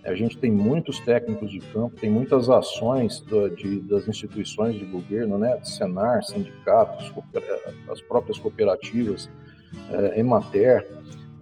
A 0.09 0.15
gente 0.15 0.39
tem 0.39 0.51
muitos 0.51 0.99
técnicos 1.01 1.51
de 1.51 1.61
campo, 1.61 1.97
tem 2.01 2.11
muitas 2.11 2.49
ações 2.49 3.21
do, 3.21 3.49
de, 3.51 3.81
das 3.81 4.09
instituições 4.09 4.75
de 4.75 4.85
governo, 4.85 5.37
né? 5.37 5.59
Senar, 5.63 6.23
sindicatos, 6.25 7.13
as 7.91 8.01
próprias 8.01 8.39
cooperativas, 8.39 9.29
é, 9.91 10.21
Emater. 10.21 10.89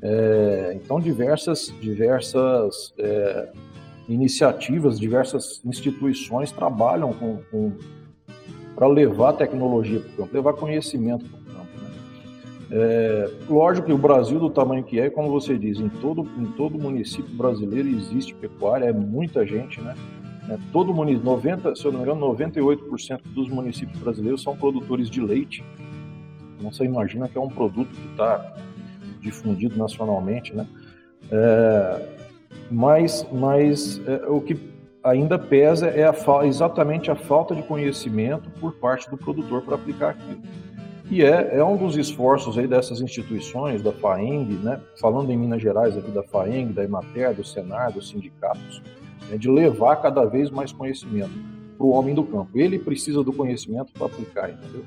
É, 0.02 0.72
então, 0.74 1.00
diversas, 1.00 1.72
diversas 1.80 2.92
é, 2.98 3.52
iniciativas, 4.08 4.98
diversas 4.98 5.62
instituições 5.64 6.50
trabalham 6.50 7.12
com, 7.12 7.38
com 7.50 7.72
para 8.74 8.86
levar 8.88 9.32
tecnologia 9.32 10.00
para 10.00 10.10
o 10.10 10.16
campo, 10.16 10.34
levar 10.34 10.52
conhecimento 10.52 11.24
é, 12.70 13.30
lógico 13.48 13.86
que 13.86 13.92
o 13.92 13.98
Brasil, 13.98 14.40
do 14.40 14.50
tamanho 14.50 14.82
que 14.82 14.98
é, 14.98 15.08
como 15.08 15.30
você 15.30 15.56
diz, 15.56 15.78
em 15.78 15.88
todo, 15.88 16.28
em 16.36 16.46
todo 16.52 16.78
município 16.78 17.32
brasileiro 17.36 17.88
existe 17.88 18.34
pecuária, 18.34 18.86
é 18.86 18.92
muita 18.92 19.46
gente, 19.46 19.80
né? 19.80 19.94
É, 20.48 20.58
todo 20.72 20.92
município, 20.92 21.24
90, 21.24 21.76
se 21.76 21.84
eu 21.84 21.92
não 21.92 22.00
me 22.00 22.06
engano, 22.06 22.26
98% 22.34 23.20
dos 23.34 23.48
municípios 23.48 23.98
brasileiros 23.98 24.42
são 24.42 24.56
produtores 24.56 25.08
de 25.08 25.20
leite. 25.20 25.64
Então 26.56 26.72
você 26.72 26.84
imagina 26.84 27.28
que 27.28 27.38
é 27.38 27.40
um 27.40 27.48
produto 27.48 27.90
que 27.90 28.10
está 28.10 28.56
difundido 29.20 29.76
nacionalmente, 29.76 30.54
né? 30.54 30.66
É, 31.30 32.16
mas 32.70 33.26
mas 33.32 34.00
é, 34.06 34.26
o 34.26 34.40
que 34.40 34.56
ainda 35.02 35.38
pesa 35.38 35.88
é 35.88 36.04
a, 36.04 36.46
exatamente 36.46 37.10
a 37.10 37.16
falta 37.16 37.54
de 37.54 37.62
conhecimento 37.62 38.50
por 38.60 38.72
parte 38.74 39.08
do 39.08 39.16
produtor 39.16 39.62
para 39.62 39.76
aplicar 39.76 40.10
aquilo. 40.10 40.42
E 41.08 41.22
é, 41.22 41.58
é 41.58 41.64
um 41.64 41.76
dos 41.76 41.96
esforços 41.96 42.58
aí 42.58 42.66
dessas 42.66 43.00
instituições, 43.00 43.80
da 43.80 43.92
FAENG, 43.92 44.54
né? 44.54 44.80
falando 45.00 45.30
em 45.30 45.36
Minas 45.36 45.62
Gerais 45.62 45.96
aqui 45.96 46.10
da 46.10 46.22
FAENG, 46.24 46.72
da 46.72 46.82
Emater, 46.82 47.32
do 47.32 47.44
Senar, 47.44 47.92
dos 47.92 48.08
sindicatos, 48.08 48.82
né? 49.30 49.38
de 49.38 49.48
levar 49.48 49.96
cada 49.96 50.24
vez 50.24 50.50
mais 50.50 50.72
conhecimento 50.72 51.30
para 51.78 51.86
o 51.86 51.90
homem 51.90 52.14
do 52.14 52.24
campo. 52.24 52.58
Ele 52.58 52.78
precisa 52.78 53.22
do 53.22 53.32
conhecimento 53.32 53.92
para 53.92 54.06
aplicar, 54.06 54.50
entendeu? 54.50 54.84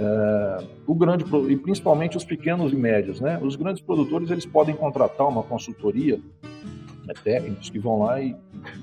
É, 0.00 0.64
o 0.86 0.94
grande 0.94 1.24
e 1.50 1.56
principalmente 1.56 2.16
os 2.16 2.24
pequenos 2.24 2.72
e 2.72 2.76
médios, 2.76 3.20
né? 3.20 3.38
Os 3.42 3.56
grandes 3.56 3.82
produtores 3.82 4.30
eles 4.30 4.46
podem 4.46 4.74
contratar 4.74 5.26
uma 5.26 5.42
consultoria 5.42 6.20
né, 7.08 7.14
técnicos 7.24 7.70
que 7.70 7.78
vão 7.78 8.00
lá 8.00 8.20
e, 8.20 8.36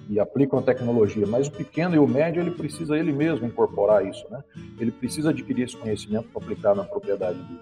e, 0.09 0.19
aplicam 0.19 0.57
a 0.57 0.61
tecnologia, 0.63 1.27
mas 1.27 1.47
o 1.47 1.51
pequeno 1.51 1.95
e 1.95 1.99
o 1.99 2.07
médio 2.07 2.41
ele 2.41 2.49
precisa 2.49 2.97
ele 2.97 3.13
mesmo 3.13 3.45
incorporar 3.45 4.03
isso, 4.03 4.25
né? 4.31 4.43
Ele 4.79 4.91
precisa 4.91 5.29
adquirir 5.29 5.65
esse 5.65 5.77
conhecimento 5.77 6.27
para 6.29 6.41
aplicar 6.41 6.73
na 6.73 6.83
propriedade 6.83 7.37
dele. 7.37 7.59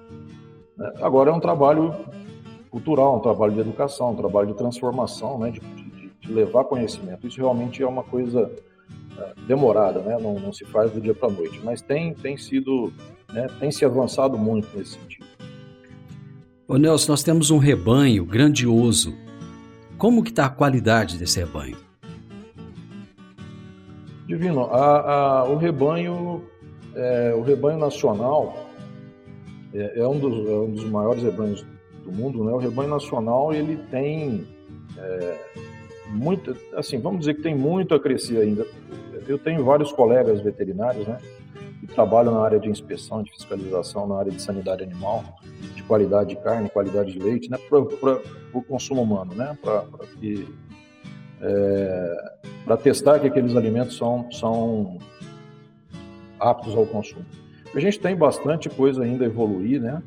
Né? 0.77 0.93
Agora 1.01 1.31
é 1.31 1.33
um 1.33 1.39
trabalho 1.39 1.93
cultural, 2.71 3.17
um 3.17 3.19
trabalho 3.19 3.51
de 3.51 3.59
educação, 3.59 4.11
um 4.11 4.15
trabalho 4.15 4.47
de 4.47 4.53
transformação, 4.53 5.37
né? 5.37 5.51
De, 5.51 5.59
de, 5.59 6.09
de 6.21 6.33
levar 6.33 6.63
conhecimento. 6.63 7.27
Isso 7.27 7.41
realmente 7.41 7.83
é 7.83 7.87
uma 7.87 8.03
coisa 8.03 8.49
uh, 8.49 9.41
demorada, 9.45 9.99
né? 9.99 10.17
Não, 10.17 10.39
não, 10.39 10.53
se 10.53 10.63
faz 10.63 10.91
do 10.91 11.01
dia 11.01 11.13
para 11.13 11.27
a 11.27 11.31
noite, 11.31 11.59
mas 11.61 11.81
tem 11.81 12.13
tem 12.13 12.37
sido, 12.37 12.93
né? 13.33 13.49
Tem 13.59 13.69
se 13.69 13.83
avançado 13.83 14.37
muito 14.37 14.69
nesse 14.77 14.93
sentido. 14.93 15.25
Ô 16.65 16.77
Nelson, 16.77 17.11
nós 17.11 17.21
temos 17.21 17.51
um 17.51 17.57
rebanho 17.57 18.23
grandioso 18.23 19.22
como 20.03 20.21
que 20.21 20.31
está 20.31 20.47
a 20.47 20.49
qualidade 20.49 21.17
desse 21.17 21.39
rebanho? 21.39 21.77
Divino, 24.27 24.65
a, 24.65 25.13
a, 25.13 25.43
o 25.45 25.55
rebanho, 25.55 26.43
é, 26.93 27.33
o 27.33 27.41
rebanho 27.41 27.79
nacional 27.79 28.67
é, 29.73 30.01
é, 30.01 30.05
um 30.05 30.19
dos, 30.19 30.45
é, 30.45 30.51
um 30.51 30.71
dos, 30.71 30.83
maiores 30.83 31.23
rebanhos 31.23 31.65
do 32.03 32.11
mundo, 32.11 32.43
né? 32.43 32.51
O 32.51 32.57
rebanho 32.57 32.89
nacional 32.89 33.53
ele 33.53 33.77
tem 33.91 34.45
é, 34.97 35.37
muito, 36.09 36.53
assim, 36.75 36.99
vamos 36.99 37.21
dizer 37.21 37.35
que 37.35 37.41
tem 37.41 37.55
muito 37.55 37.95
a 37.95 37.99
crescer 37.99 38.41
ainda. 38.41 38.67
Eu 39.25 39.37
tenho 39.37 39.63
vários 39.63 39.93
colegas 39.93 40.41
veterinários, 40.41 41.07
né? 41.07 41.17
Que 41.79 41.87
trabalham 41.87 42.33
na 42.33 42.41
área 42.41 42.59
de 42.59 42.67
inspeção, 42.67 43.23
de 43.23 43.31
fiscalização, 43.31 44.05
na 44.05 44.17
área 44.17 44.33
de 44.33 44.41
sanidade 44.41 44.83
animal, 44.83 45.23
de 45.83 45.87
qualidade 45.87 46.29
de 46.29 46.35
carne, 46.37 46.69
qualidade 46.69 47.11
de 47.11 47.19
leite, 47.19 47.51
né? 47.51 47.57
Para 47.69 48.19
o 48.53 48.63
consumo 48.63 49.01
humano, 49.01 49.35
né? 49.35 49.57
Para 49.61 49.85
que 50.19 50.47
é, 51.41 52.33
para 52.63 52.77
testar 52.77 53.19
que 53.19 53.27
aqueles 53.27 53.55
alimentos 53.55 53.97
são, 53.97 54.31
são 54.31 54.97
aptos 56.39 56.73
ao 56.75 56.85
consumo. 56.85 57.25
A 57.75 57.79
gente 57.79 57.99
tem 57.99 58.15
bastante 58.15 58.69
coisa 58.69 59.03
ainda 59.03 59.25
a 59.25 59.27
evoluir, 59.27 59.81
né? 59.81 60.01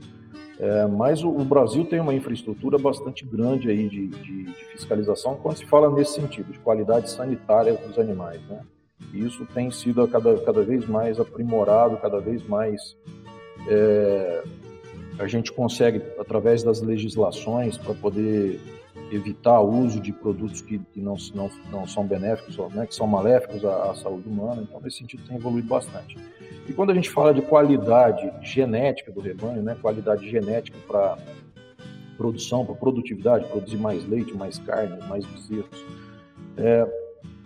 É, 0.58 0.86
mas 0.86 1.22
o, 1.22 1.28
o, 1.28 1.44
Brasil 1.44 1.84
tem 1.84 2.00
uma 2.00 2.14
infraestrutura 2.14 2.78
bastante 2.78 3.26
grande 3.26 3.68
aí 3.68 3.90
de, 3.90 4.06
de, 4.06 4.44
de, 4.44 4.64
fiscalização 4.72 5.36
quando 5.36 5.58
se 5.58 5.66
fala 5.66 5.90
nesse 5.90 6.14
sentido, 6.14 6.50
de 6.50 6.58
qualidade 6.60 7.10
sanitária 7.10 7.74
dos 7.74 7.98
animais, 7.98 8.40
né? 8.48 8.60
E 9.12 9.22
isso 9.22 9.46
tem 9.52 9.70
sido 9.70 10.08
cada, 10.08 10.38
cada 10.38 10.62
vez 10.62 10.86
mais 10.88 11.20
aprimorado, 11.20 11.98
cada 11.98 12.20
vez 12.20 12.42
mais 12.48 12.96
é, 13.68 14.42
a 15.18 15.26
gente 15.26 15.52
consegue, 15.52 16.02
através 16.18 16.62
das 16.62 16.80
legislações, 16.80 17.78
para 17.78 17.94
poder 17.94 18.60
evitar 19.10 19.60
o 19.60 19.84
uso 19.84 20.00
de 20.00 20.12
produtos 20.12 20.60
que, 20.60 20.78
que 20.78 21.00
não, 21.00 21.16
não, 21.34 21.50
não 21.70 21.86
são 21.86 22.04
benéficos, 22.06 22.56
né, 22.74 22.86
que 22.86 22.94
são 22.94 23.06
maléficos 23.06 23.64
à, 23.64 23.90
à, 23.90 23.94
saúde 23.94 24.28
humana. 24.28 24.62
Então, 24.62 24.80
nesse 24.80 24.98
sentido, 24.98 25.22
tem 25.26 25.36
evoluído 25.36 25.68
bastante. 25.68 26.18
E 26.68 26.72
quando 26.72 26.90
a 26.90 26.94
gente 26.94 27.08
fala 27.08 27.32
de 27.32 27.42
qualidade 27.42 28.30
genética 28.42 29.12
do 29.12 29.20
rebanho, 29.20 29.62
né, 29.62 29.76
qualidade 29.80 30.28
genética 30.28 30.76
para 30.86 31.16
produção, 32.16 32.64
para 32.64 32.74
produtividade, 32.74 33.46
produzir 33.46 33.76
mais 33.76 34.06
leite, 34.08 34.34
mais 34.34 34.58
carne, 34.58 34.98
mais 35.06 35.24
bezerros, 35.24 35.84
é, 36.56 36.86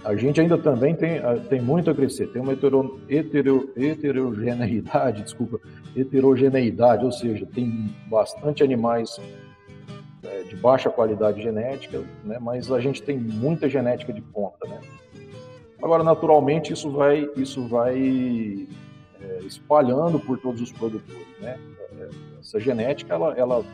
a 0.05 0.17
gente 0.17 0.41
ainda 0.41 0.57
também 0.57 0.95
tem, 0.95 1.21
tem 1.49 1.61
muito 1.61 1.91
a 1.91 1.95
crescer. 1.95 2.29
Tem 2.29 2.41
uma 2.41 2.53
hetero, 2.53 3.00
hetero, 3.09 3.71
heterogeneidade, 3.76 5.23
desculpa, 5.25 5.61
heterogeneidade, 5.97 7.05
ou 7.05 7.13
seja, 7.13 7.47
tem 7.47 7.95
bastante 8.07 8.63
animais 8.63 9.21
é, 10.23 10.43
de 10.43 10.57
baixa 10.57 10.91
qualidade 10.91 11.43
genética, 11.43 12.03
né, 12.25 12.39
mas 12.41 12.71
a 12.71 12.81
gente 12.81 13.03
tem 13.03 13.19
muita 13.19 13.69
genética 13.69 14.13
de 14.13 14.21
ponta. 14.21 14.69
Né? 14.69 14.81
Agora, 15.83 16.03
naturalmente, 16.03 16.73
isso 16.73 16.91
vai, 16.91 17.29
isso 17.37 17.67
vai 17.67 18.69
é, 19.21 19.39
espalhando 19.47 20.19
por 20.21 20.39
todos 20.39 20.61
os 20.61 20.73
produtores. 20.73 21.26
Né? 21.41 21.59
É, 21.99 22.09
essa 22.41 22.61
genética 22.61 23.15
ela, 23.15 23.35
ela 23.37 23.65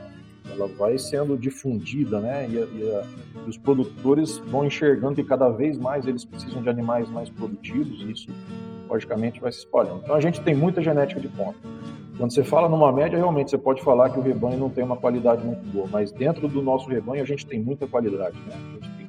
ela 0.51 0.69
vai 0.69 0.99
sendo 0.99 1.37
difundida, 1.37 2.21
né? 2.21 2.47
E, 2.49 2.55
e, 2.55 2.95
a, 2.95 3.05
e, 3.45 3.49
os 3.49 3.57
produtores 3.59 4.39
vão 4.39 4.65
enxergando 4.65 5.17
que 5.17 5.25
cada 5.25 5.49
vez 5.49 5.77
mais 5.77 6.07
eles 6.07 6.25
precisam 6.25 6.63
de 6.63 6.69
animais 6.69 7.09
mais 7.11 7.29
produtivos 7.29 8.01
e 8.01 8.13
isso, 8.13 8.31
logicamente, 8.89 9.41
vai 9.41 9.53
se 9.53 9.59
espalhando. 9.59 10.01
Então 10.05 10.15
a 10.15 10.21
gente 10.21 10.41
tem 10.41 10.55
muita 10.55 10.83
genética 10.83 11.21
de 11.21 11.29
ponta. 11.29 11.59
Quando 12.17 12.33
você 12.33 12.43
fala 12.43 12.69
numa 12.69 12.91
média, 12.91 13.19
realmente 13.19 13.51
você 13.51 13.59
pode 13.59 13.83
falar 13.83 14.11
que 14.11 14.19
o 14.19 14.23
rebanho 14.23 14.59
não 14.59 14.71
tem 14.71 14.83
uma 14.83 14.97
qualidade 14.97 15.45
muito 15.45 15.65
boa, 15.71 15.87
mas 15.91 16.11
dentro 16.11 16.49
do 16.49 16.63
nosso 16.63 16.89
rebanho 16.89 17.23
a 17.23 17.27
gente 17.27 17.45
tem 17.47 17.61
muita 17.61 17.87
qualidade, 17.87 18.37
né? 18.47 18.55
A 18.55 18.75
gente 18.75 18.97
tem 18.97 19.09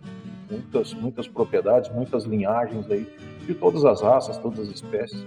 muitas, 0.51 0.93
muitas 0.93 1.27
propriedades, 1.27 1.89
muitas 1.93 2.25
linhagens 2.25 2.89
aí 2.91 3.07
de 3.45 3.53
todas 3.53 3.85
as 3.85 4.01
raças, 4.01 4.37
todas 4.37 4.59
as 4.59 4.75
espécies 4.75 5.25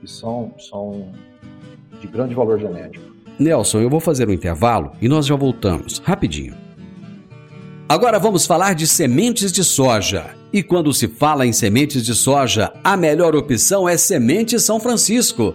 que 0.00 0.10
são, 0.10 0.52
são 0.58 1.10
de 2.00 2.06
grande 2.06 2.34
valor 2.34 2.58
genético. 2.58 3.04
Nelson, 3.38 3.80
eu 3.80 3.88
vou 3.88 4.00
fazer 4.00 4.28
um 4.28 4.32
intervalo 4.32 4.92
e 5.00 5.08
nós 5.08 5.24
já 5.24 5.34
voltamos, 5.34 5.98
rapidinho. 5.98 6.54
Agora 7.88 8.18
vamos 8.18 8.46
falar 8.46 8.74
de 8.74 8.86
sementes 8.86 9.50
de 9.50 9.64
soja. 9.64 10.34
E 10.52 10.62
quando 10.62 10.92
se 10.92 11.08
fala 11.08 11.46
em 11.46 11.52
sementes 11.52 12.04
de 12.04 12.14
soja, 12.14 12.72
a 12.84 12.96
melhor 12.96 13.34
opção 13.34 13.88
é 13.88 13.96
Semente 13.96 14.58
São 14.60 14.78
Francisco. 14.78 15.54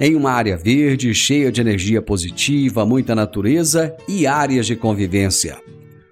em 0.00 0.14
uma 0.14 0.30
área 0.30 0.56
verde, 0.56 1.14
cheia 1.14 1.50
de 1.50 1.60
energia 1.60 2.00
positiva, 2.00 2.86
muita 2.86 3.14
natureza 3.14 3.94
e 4.08 4.26
áreas 4.26 4.66
de 4.66 4.76
convivência. 4.76 5.58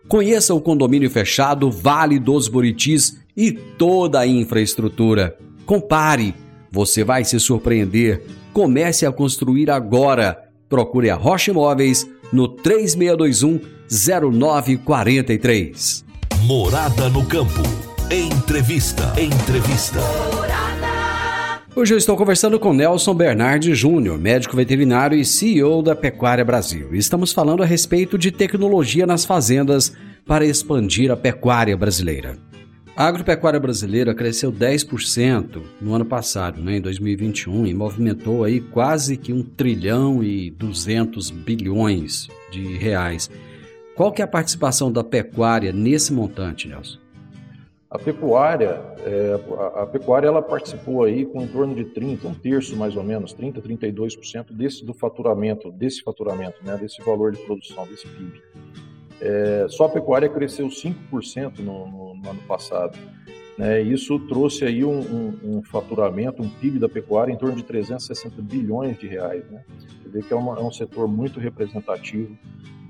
Conheça 0.08 0.54
o 0.54 0.60
condomínio 0.60 1.10
fechado 1.10 1.70
Vale 1.70 2.18
dos 2.18 2.48
Buritis 2.48 3.18
e 3.36 3.52
toda 3.52 4.20
a 4.20 4.26
infraestrutura. 4.26 5.36
Compare, 5.64 6.34
você 6.70 7.02
vai 7.02 7.24
se 7.24 7.38
surpreender 7.40 8.22
Comece 8.56 9.04
a 9.04 9.12
construir 9.12 9.70
agora. 9.70 10.48
Procure 10.66 11.10
a 11.10 11.14
Rocha 11.14 11.50
Imóveis 11.50 12.08
no 12.32 12.48
3621 12.48 13.60
0943. 13.86 16.06
Morada 16.46 17.10
no 17.10 17.22
campo. 17.26 17.60
Entrevista. 18.10 19.12
Entrevista. 19.20 20.00
Hoje 21.76 21.92
eu 21.92 21.98
estou 21.98 22.16
conversando 22.16 22.58
com 22.58 22.72
Nelson 22.72 23.12
Bernardi 23.12 23.74
Júnior, 23.74 24.18
médico 24.18 24.56
veterinário 24.56 25.18
e 25.18 25.26
CEO 25.26 25.82
da 25.82 25.94
Pecuária 25.94 26.42
Brasil. 26.42 26.94
Estamos 26.94 27.34
falando 27.34 27.62
a 27.62 27.66
respeito 27.66 28.16
de 28.16 28.32
tecnologia 28.32 29.06
nas 29.06 29.26
fazendas 29.26 29.92
para 30.24 30.46
expandir 30.46 31.10
a 31.10 31.16
pecuária 31.18 31.76
brasileira. 31.76 32.38
A 32.96 33.06
agropecuária 33.06 33.60
brasileira 33.60 34.14
cresceu 34.14 34.50
10% 34.50 35.60
no 35.78 35.92
ano 35.92 36.06
passado, 36.06 36.62
né, 36.62 36.78
em 36.78 36.80
2021, 36.80 37.66
e 37.66 37.74
movimentou 37.74 38.42
aí 38.42 38.58
quase 38.58 39.18
que 39.18 39.30
um 39.30 39.42
trilhão 39.42 40.24
e 40.24 40.50
200 40.52 41.30
bilhões 41.30 42.26
de 42.50 42.74
reais. 42.78 43.28
Qual 43.94 44.10
que 44.12 44.22
é 44.22 44.24
a 44.24 44.28
participação 44.28 44.90
da 44.90 45.04
pecuária 45.04 45.74
nesse 45.74 46.10
montante, 46.10 46.68
Nelson? 46.68 47.05
A 47.96 47.98
pecuária, 47.98 48.78
é, 49.06 49.40
a, 49.58 49.82
a, 49.84 49.86
pecuária 49.86 50.26
ela 50.26 50.42
participou 50.42 51.02
aí 51.02 51.24
com 51.24 51.40
em 51.40 51.46
torno 51.46 51.74
de 51.74 51.82
30, 51.86 52.28
um 52.28 52.34
terço 52.34 52.76
mais 52.76 52.94
ou 52.94 53.02
menos, 53.02 53.32
30, 53.32 53.62
32% 53.62 54.52
desse 54.52 54.84
do 54.84 54.92
faturamento, 54.92 55.72
desse 55.72 56.02
faturamento, 56.02 56.58
né, 56.62 56.76
desse 56.76 57.00
valor 57.00 57.32
de 57.32 57.38
produção, 57.38 57.86
desse 57.86 58.06
PIB. 58.06 58.42
É, 59.18 59.66
só 59.70 59.86
a 59.86 59.88
pecuária 59.88 60.28
cresceu 60.28 60.68
5% 60.68 61.60
no, 61.60 61.86
no, 61.86 62.14
no, 62.16 62.30
ano 62.30 62.42
passado. 62.46 62.98
Né? 63.56 63.80
Isso 63.80 64.18
trouxe 64.28 64.66
aí 64.66 64.84
um, 64.84 65.00
um, 65.00 65.38
um, 65.56 65.62
faturamento, 65.62 66.42
um 66.42 66.50
PIB 66.50 66.78
da 66.78 66.90
pecuária 66.90 67.32
em 67.32 67.36
torno 67.38 67.56
de 67.56 67.62
360 67.62 68.42
bilhões 68.42 68.98
de 68.98 69.06
reais. 69.06 69.42
Né? 69.50 69.64
Você 70.02 70.08
vê 70.10 70.20
que 70.20 70.34
é, 70.34 70.36
uma, 70.36 70.58
é 70.58 70.62
um 70.62 70.70
setor 70.70 71.08
muito 71.08 71.40
representativo 71.40 72.36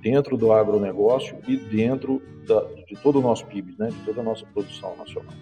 dentro 0.07 0.37
do 0.37 0.53
agronegócio 0.53 1.37
e 1.49 1.57
dentro 1.57 2.23
da, 2.47 2.61
de 2.87 2.95
todo 3.03 3.19
o 3.19 3.23
nosso 3.23 3.45
PIB, 3.47 3.75
né? 3.77 3.89
de 3.89 3.99
toda 4.05 4.21
a 4.21 4.23
nossa 4.23 4.47
produção 4.47 4.95
nacional. 4.97 5.35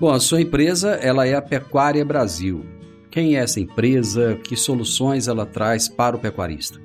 Bom, 0.00 0.10
a 0.10 0.18
sua 0.18 0.40
empresa 0.40 0.92
ela 0.94 1.26
é 1.26 1.34
a 1.34 1.42
Pecuária 1.42 2.02
Brasil. 2.02 2.64
Quem 3.10 3.36
é 3.36 3.40
essa 3.40 3.60
empresa? 3.60 4.36
Que 4.42 4.56
soluções 4.56 5.28
ela 5.28 5.44
traz 5.44 5.86
para 5.86 6.16
o 6.16 6.18
pecuarista? 6.18 6.80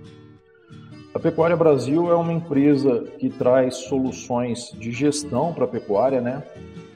A 1.13 1.19
Pecuária 1.19 1.55
Brasil 1.55 2.11
é 2.11 2.15
uma 2.15 2.33
empresa 2.33 3.05
que 3.17 3.29
traz 3.29 3.75
soluções 3.75 4.71
de 4.77 4.91
gestão 4.91 5.53
para 5.53 5.63
a 5.63 5.67
pecuária, 5.69 6.19
né? 6.19 6.43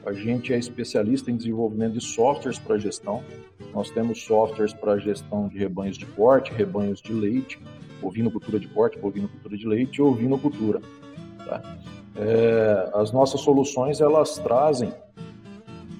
A 0.04 0.12
gente 0.12 0.52
é 0.52 0.58
especialista 0.58 1.30
em 1.30 1.36
desenvolvimento 1.36 1.94
de 1.94 2.04
softwares 2.04 2.58
para 2.58 2.76
gestão. 2.76 3.24
Nós 3.72 3.88
temos 3.88 4.22
softwares 4.22 4.74
para 4.74 4.98
gestão 4.98 5.48
de 5.48 5.58
rebanhos 5.58 5.96
de 5.96 6.04
corte, 6.04 6.52
rebanhos 6.52 7.00
de 7.00 7.12
leite, 7.12 7.58
ovinocultura 8.02 8.58
de 8.58 8.68
corte, 8.68 8.98
bovinocultura 8.98 9.56
de 9.56 9.66
leite 9.66 9.96
e 9.96 10.02
ovinocultura. 10.02 10.80
Tá? 11.46 11.62
É, 12.16 12.90
as 12.94 13.12
nossas 13.12 13.40
soluções 13.40 14.00
elas 14.00 14.38
trazem 14.38 14.92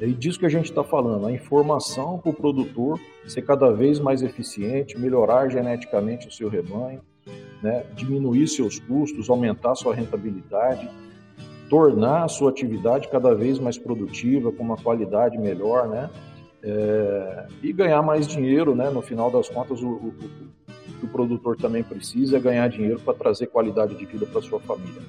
é 0.02 0.06
disso 0.06 0.36
que 0.36 0.46
a 0.46 0.48
gente 0.48 0.64
está 0.64 0.82
falando, 0.82 1.28
a 1.28 1.32
informação 1.32 2.18
para 2.18 2.30
o 2.30 2.34
produtor 2.34 2.98
ser 3.24 3.42
cada 3.42 3.70
vez 3.70 4.00
mais 4.00 4.20
eficiente, 4.20 4.98
melhorar 4.98 5.48
geneticamente 5.48 6.26
o 6.26 6.32
seu 6.32 6.48
rebanho, 6.48 7.00
né, 7.62 7.84
diminuir 7.94 8.48
seus 8.48 8.80
custos, 8.80 9.30
aumentar 9.30 9.76
sua 9.76 9.94
rentabilidade, 9.94 10.90
tornar 11.70 12.24
a 12.24 12.28
sua 12.28 12.50
atividade 12.50 13.06
cada 13.06 13.32
vez 13.32 13.60
mais 13.60 13.78
produtiva, 13.78 14.50
com 14.50 14.64
uma 14.64 14.76
qualidade 14.76 15.38
melhor, 15.38 15.88
né? 15.88 16.10
É, 16.64 17.46
e 17.62 17.72
ganhar 17.72 18.02
mais 18.02 18.26
dinheiro, 18.26 18.74
né? 18.74 18.90
No 18.90 19.02
final 19.02 19.30
das 19.30 19.48
contas, 19.48 19.80
o, 19.82 19.88
o, 19.88 20.14
o, 21.02 21.06
o 21.06 21.08
produtor 21.08 21.56
também 21.56 21.82
precisa 21.82 22.36
é 22.36 22.40
ganhar 22.40 22.68
dinheiro 22.68 23.00
para 23.00 23.14
trazer 23.14 23.46
qualidade 23.46 23.94
de 23.94 24.04
vida 24.04 24.26
para 24.26 24.40
sua 24.42 24.60
família. 24.60 25.02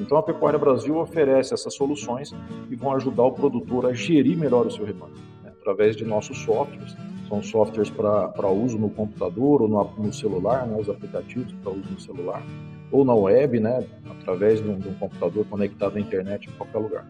Então 0.00 0.16
a 0.16 0.22
Pecuária 0.22 0.58
Brasil 0.58 0.96
oferece 0.96 1.52
essas 1.52 1.74
soluções 1.74 2.34
e 2.70 2.76
vão 2.76 2.94
ajudar 2.94 3.24
o 3.24 3.32
produtor 3.32 3.86
a 3.86 3.92
gerir 3.92 4.36
melhor 4.36 4.66
o 4.66 4.70
seu 4.70 4.84
rebanho, 4.84 5.14
né? 5.42 5.52
através 5.60 5.96
de 5.96 6.04
nossos 6.04 6.38
softwares. 6.38 6.96
São 7.28 7.42
softwares 7.42 7.90
para 7.90 8.48
uso 8.48 8.78
no 8.78 8.88
computador 8.88 9.62
ou 9.62 9.68
no, 9.68 9.84
no 9.98 10.12
celular, 10.12 10.66
né? 10.66 10.78
os 10.80 10.88
aplicativos 10.88 11.52
para 11.62 11.72
uso 11.72 11.90
no 11.90 12.00
celular 12.00 12.42
ou 12.90 13.04
na 13.04 13.14
web, 13.14 13.60
né, 13.60 13.86
através 14.18 14.62
de 14.62 14.68
um, 14.68 14.78
de 14.78 14.88
um 14.88 14.94
computador 14.94 15.44
conectado 15.46 15.96
à 15.96 16.00
internet 16.00 16.48
em 16.48 16.52
qualquer 16.52 16.78
lugar. 16.78 17.06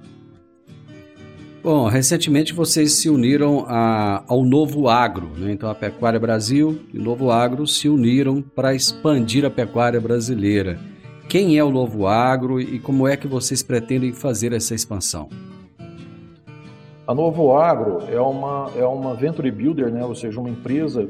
Bom, 1.60 1.88
recentemente 1.88 2.54
vocês 2.54 2.92
se 2.92 3.10
uniram 3.10 3.64
a, 3.66 4.22
ao 4.28 4.44
Novo 4.44 4.88
Agro, 4.88 5.30
né? 5.36 5.50
então 5.50 5.68
a 5.68 5.74
Pecuária 5.74 6.18
Brasil 6.20 6.82
e 6.94 6.98
o 6.98 7.02
Novo 7.02 7.32
Agro 7.32 7.66
se 7.66 7.88
uniram 7.88 8.40
para 8.40 8.74
expandir 8.74 9.44
a 9.44 9.50
pecuária 9.50 10.00
brasileira. 10.00 10.78
Quem 11.28 11.58
é 11.58 11.64
o 11.64 11.70
Novo 11.70 12.06
Agro 12.06 12.60
e 12.60 12.78
como 12.78 13.08
é 13.08 13.16
que 13.16 13.26
vocês 13.26 13.60
pretendem 13.60 14.12
fazer 14.12 14.52
essa 14.52 14.72
expansão? 14.72 15.28
A 17.06 17.12
Novo 17.12 17.56
Agro 17.56 18.04
é 18.08 18.20
uma, 18.20 18.70
é 18.76 18.86
uma 18.86 19.14
venture 19.14 19.50
builder, 19.50 19.92
né? 19.92 20.04
ou 20.04 20.14
seja, 20.14 20.38
uma 20.38 20.48
empresa 20.48 21.08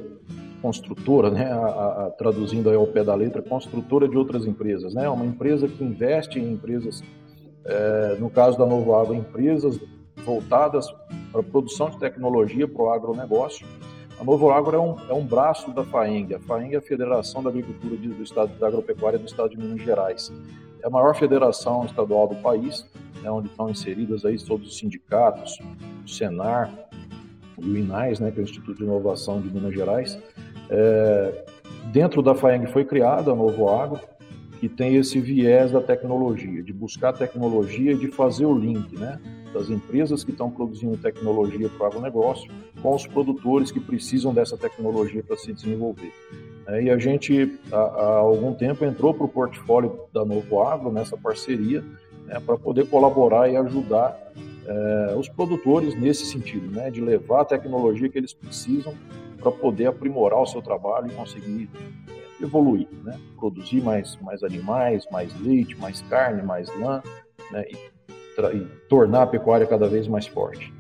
construtora, 0.63 1.31
né, 1.31 1.53
a, 1.53 2.07
a, 2.07 2.11
traduzindo 2.17 2.71
aí 2.71 2.75
ao 2.75 2.87
pé 2.87 3.05
da 3.05 3.15
letra, 3.15 3.43
construtora 3.43 4.09
de 4.09 4.17
outras 4.17 4.45
empresas, 4.45 4.93
né, 4.93 5.09
uma 5.09 5.25
empresa 5.25 5.69
que 5.69 5.85
investe 5.85 6.41
em 6.41 6.53
empresas, 6.53 7.01
é, 7.65 8.17
no 8.19 8.29
caso 8.29 8.59
da 8.59 8.67
Novo 8.67 8.93
Agro, 8.95 9.15
empresas 9.15 9.79
voltadas 10.25 10.91
para 11.31 11.41
a 11.41 11.45
produção 11.45 11.91
de 11.91 11.99
tecnologia 11.99 12.67
para 12.67 12.83
o 12.83 12.91
agronegócio. 12.91 13.67
A 14.21 14.25
Novo 14.25 14.51
Agro 14.51 14.77
é 14.77 14.81
um, 14.81 14.97
é 15.11 15.15
um 15.15 15.25
braço 15.25 15.71
da 15.73 15.85
FAENG, 15.85 16.35
a 16.35 16.41
FAENG 16.41 16.75
é 16.75 16.79
a 16.79 16.83
Federação 16.83 17.43
da 17.43 17.51
Agricultura 17.51 17.97
do 17.97 18.23
Estado 18.23 18.59
da 18.59 18.67
Agropecuária 18.67 19.19
do 19.19 19.27
Estado 19.27 19.51
de 19.51 19.57
Minas 19.57 19.81
Gerais. 19.81 20.33
É 20.83 20.87
a 20.87 20.91
maior 20.91 21.15
federação 21.15 21.85
estadual 21.85 22.27
do 22.27 22.35
país, 22.37 22.85
né, 23.23 23.31
onde 23.31 23.49
estão 23.49 23.71
inseridas 23.71 24.25
aí 24.25 24.37
todos 24.45 24.69
os 24.69 24.79
sindicatos, 24.79 25.59
o 26.05 26.09
Senar, 26.09 26.73
o 27.57 27.65
INAIS, 27.65 28.19
né, 28.19 28.31
que 28.31 28.39
é 28.39 28.43
o 28.43 28.45
Instituto 28.45 28.79
de 28.79 28.85
Inovação 28.85 29.41
de 29.41 29.49
Minas 29.53 29.75
Gerais, 29.75 30.19
é, 30.71 31.45
dentro 31.93 32.23
da 32.23 32.35
FAENG 32.35 32.67
foi 32.67 32.85
criada 32.85 33.31
a 33.31 33.35
Novo 33.35 33.69
Agro, 33.69 34.01
que 34.59 34.69
tem 34.69 34.97
esse 34.97 35.21
viés 35.21 35.71
da 35.71 35.81
tecnologia, 35.81 36.63
de 36.63 36.73
buscar 36.73 37.13
tecnologia 37.13 37.93
e 37.93 37.99
de 37.99 38.09
fazer 38.09 38.47
o 38.47 38.57
link 38.57 38.99
né, 38.99 39.21
das 39.53 39.71
empresas 39.71 40.25
que 40.25 40.31
estão 40.31 40.51
produzindo 40.51 40.97
tecnologia 40.97 41.69
para 41.69 41.85
o 41.85 41.87
agronegócio 41.87 42.51
com 42.83 42.95
os 42.95 43.07
produtores 43.07 43.71
que 43.71 43.81
precisam 43.81 44.33
dessa 44.33 44.57
tecnologia 44.57 45.23
para 45.23 45.37
se 45.37 45.53
desenvolver. 45.53 46.13
É, 46.67 46.83
e 46.83 46.91
a 46.91 46.99
gente, 46.99 47.59
há, 47.73 48.17
algum 48.19 48.55
tempo, 48.55 48.85
entrou 48.85 49.15
para 49.15 49.25
o 49.25 49.29
portfólio 49.29 50.01
da 50.13 50.25
Novo 50.25 50.63
Agro, 50.63 50.93
nessa 50.93 51.17
parceria, 51.17 51.83
né, 52.27 52.41
para 52.45 52.59
poder 52.59 52.87
colaborar 52.89 53.49
e 53.49 53.57
ajudar 53.57 54.19
é, 54.67 55.15
os 55.17 55.29
produtores 55.29 55.99
nesse 55.99 56.27
sentido, 56.27 56.71
né, 56.71 56.91
de 56.91 57.01
levar 57.01 57.41
a 57.41 57.45
tecnologia 57.45 58.09
que 58.09 58.19
eles 58.19 58.35
precisam 58.35 58.95
para 59.39 59.51
poder 59.51 59.87
aprimorar 59.87 60.41
o 60.41 60.47
seu 60.47 60.61
trabalho 60.61 61.09
e 61.09 61.15
conseguir 61.15 61.71
é, 62.09 62.45
evoluir, 62.45 62.89
né? 63.05 63.19
produzir 63.39 63.81
mais, 63.81 64.17
mais 64.17 64.43
animais, 64.43 65.07
mais 65.11 65.39
leite, 65.41 65.77
mais 65.77 66.03
carne, 66.03 66.43
mais 66.43 66.69
lã, 66.79 67.03
né? 67.51 67.65
e, 67.71 67.98
e 68.55 68.61
tornar 68.89 69.23
a 69.23 69.27
pecuária 69.27 69.67
cada 69.67 69.89
vez 69.89 70.07
mais 70.07 70.27
forte. 70.27 70.73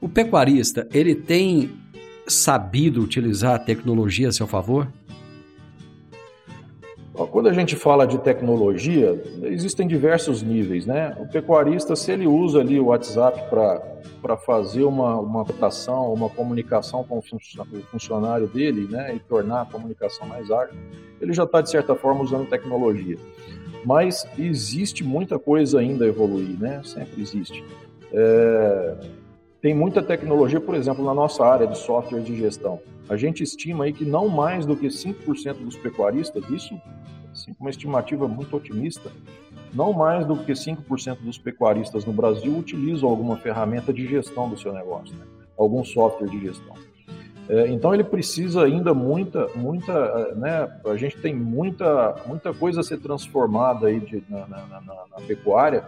O 0.00 0.08
pecuarista, 0.08 0.86
ele 0.92 1.14
tem 1.14 1.70
sabido 2.26 3.00
utilizar 3.02 3.54
a 3.54 3.58
tecnologia 3.58 4.28
a 4.28 4.32
seu 4.32 4.46
favor? 4.46 4.88
Quando 7.30 7.48
a 7.48 7.52
gente 7.52 7.74
fala 7.76 8.06
de 8.06 8.18
tecnologia, 8.18 9.18
existem 9.44 9.88
diversos 9.88 10.42
níveis, 10.42 10.84
né? 10.84 11.16
O 11.18 11.26
pecuarista, 11.26 11.96
se 11.96 12.12
ele 12.12 12.26
usa 12.26 12.60
ali 12.60 12.78
o 12.78 12.86
WhatsApp 12.86 13.48
para 14.20 14.36
fazer 14.36 14.84
uma, 14.84 15.18
uma 15.18 15.42
uma 16.12 16.28
comunicação 16.28 17.04
com 17.04 17.18
o 17.18 17.22
funcionário 17.90 18.46
dele, 18.46 18.86
né? 18.90 19.14
E 19.14 19.18
tornar 19.18 19.62
a 19.62 19.64
comunicação 19.64 20.26
mais 20.26 20.50
ágil, 20.50 20.76
ele 21.18 21.32
já 21.32 21.44
está, 21.44 21.62
de 21.62 21.70
certa 21.70 21.94
forma, 21.94 22.22
usando 22.22 22.50
tecnologia. 22.50 23.16
Mas 23.86 24.26
existe 24.36 25.04
muita 25.04 25.38
coisa 25.38 25.78
ainda 25.78 26.04
a 26.04 26.08
evoluir, 26.08 26.58
né? 26.58 26.82
Sempre 26.82 27.22
existe. 27.22 27.64
É... 28.12 28.96
Tem 29.62 29.72
muita 29.72 30.02
tecnologia, 30.02 30.60
por 30.60 30.74
exemplo, 30.74 31.04
na 31.04 31.14
nossa 31.14 31.44
área 31.44 31.68
de 31.68 31.78
software 31.78 32.20
de 32.20 32.36
gestão. 32.36 32.80
A 33.08 33.16
gente 33.16 33.44
estima 33.44 33.84
aí 33.84 33.92
que 33.92 34.04
não 34.04 34.28
mais 34.28 34.66
do 34.66 34.76
que 34.76 34.88
5% 34.88 35.54
dos 35.58 35.76
pecuaristas, 35.76 36.42
isso 36.50 36.74
assim, 37.30 37.54
uma 37.60 37.70
estimativa 37.70 38.26
muito 38.26 38.56
otimista, 38.56 39.12
não 39.72 39.92
mais 39.92 40.26
do 40.26 40.36
que 40.36 40.50
5% 40.50 41.18
dos 41.20 41.38
pecuaristas 41.38 42.04
no 42.04 42.12
Brasil 42.12 42.58
utilizam 42.58 43.08
alguma 43.08 43.36
ferramenta 43.36 43.92
de 43.92 44.04
gestão 44.04 44.48
do 44.48 44.58
seu 44.58 44.72
negócio, 44.72 45.14
né? 45.14 45.24
algum 45.56 45.84
software 45.84 46.28
de 46.28 46.40
gestão. 46.40 46.74
É, 47.48 47.68
então 47.68 47.94
ele 47.94 48.02
precisa 48.02 48.64
ainda 48.64 48.92
muita, 48.92 49.48
muita, 49.54 49.92
é, 49.92 50.34
né? 50.34 50.80
A 50.84 50.96
gente 50.96 51.16
tem 51.18 51.34
muita, 51.34 52.16
muita 52.26 52.52
coisa 52.52 52.80
a 52.80 52.82
ser 52.82 52.98
transformada 52.98 53.86
aí 53.86 54.00
de, 54.00 54.22
na, 54.28 54.46
na, 54.46 54.66
na, 54.66 54.80
na, 54.80 55.20
pecuária, 55.26 55.84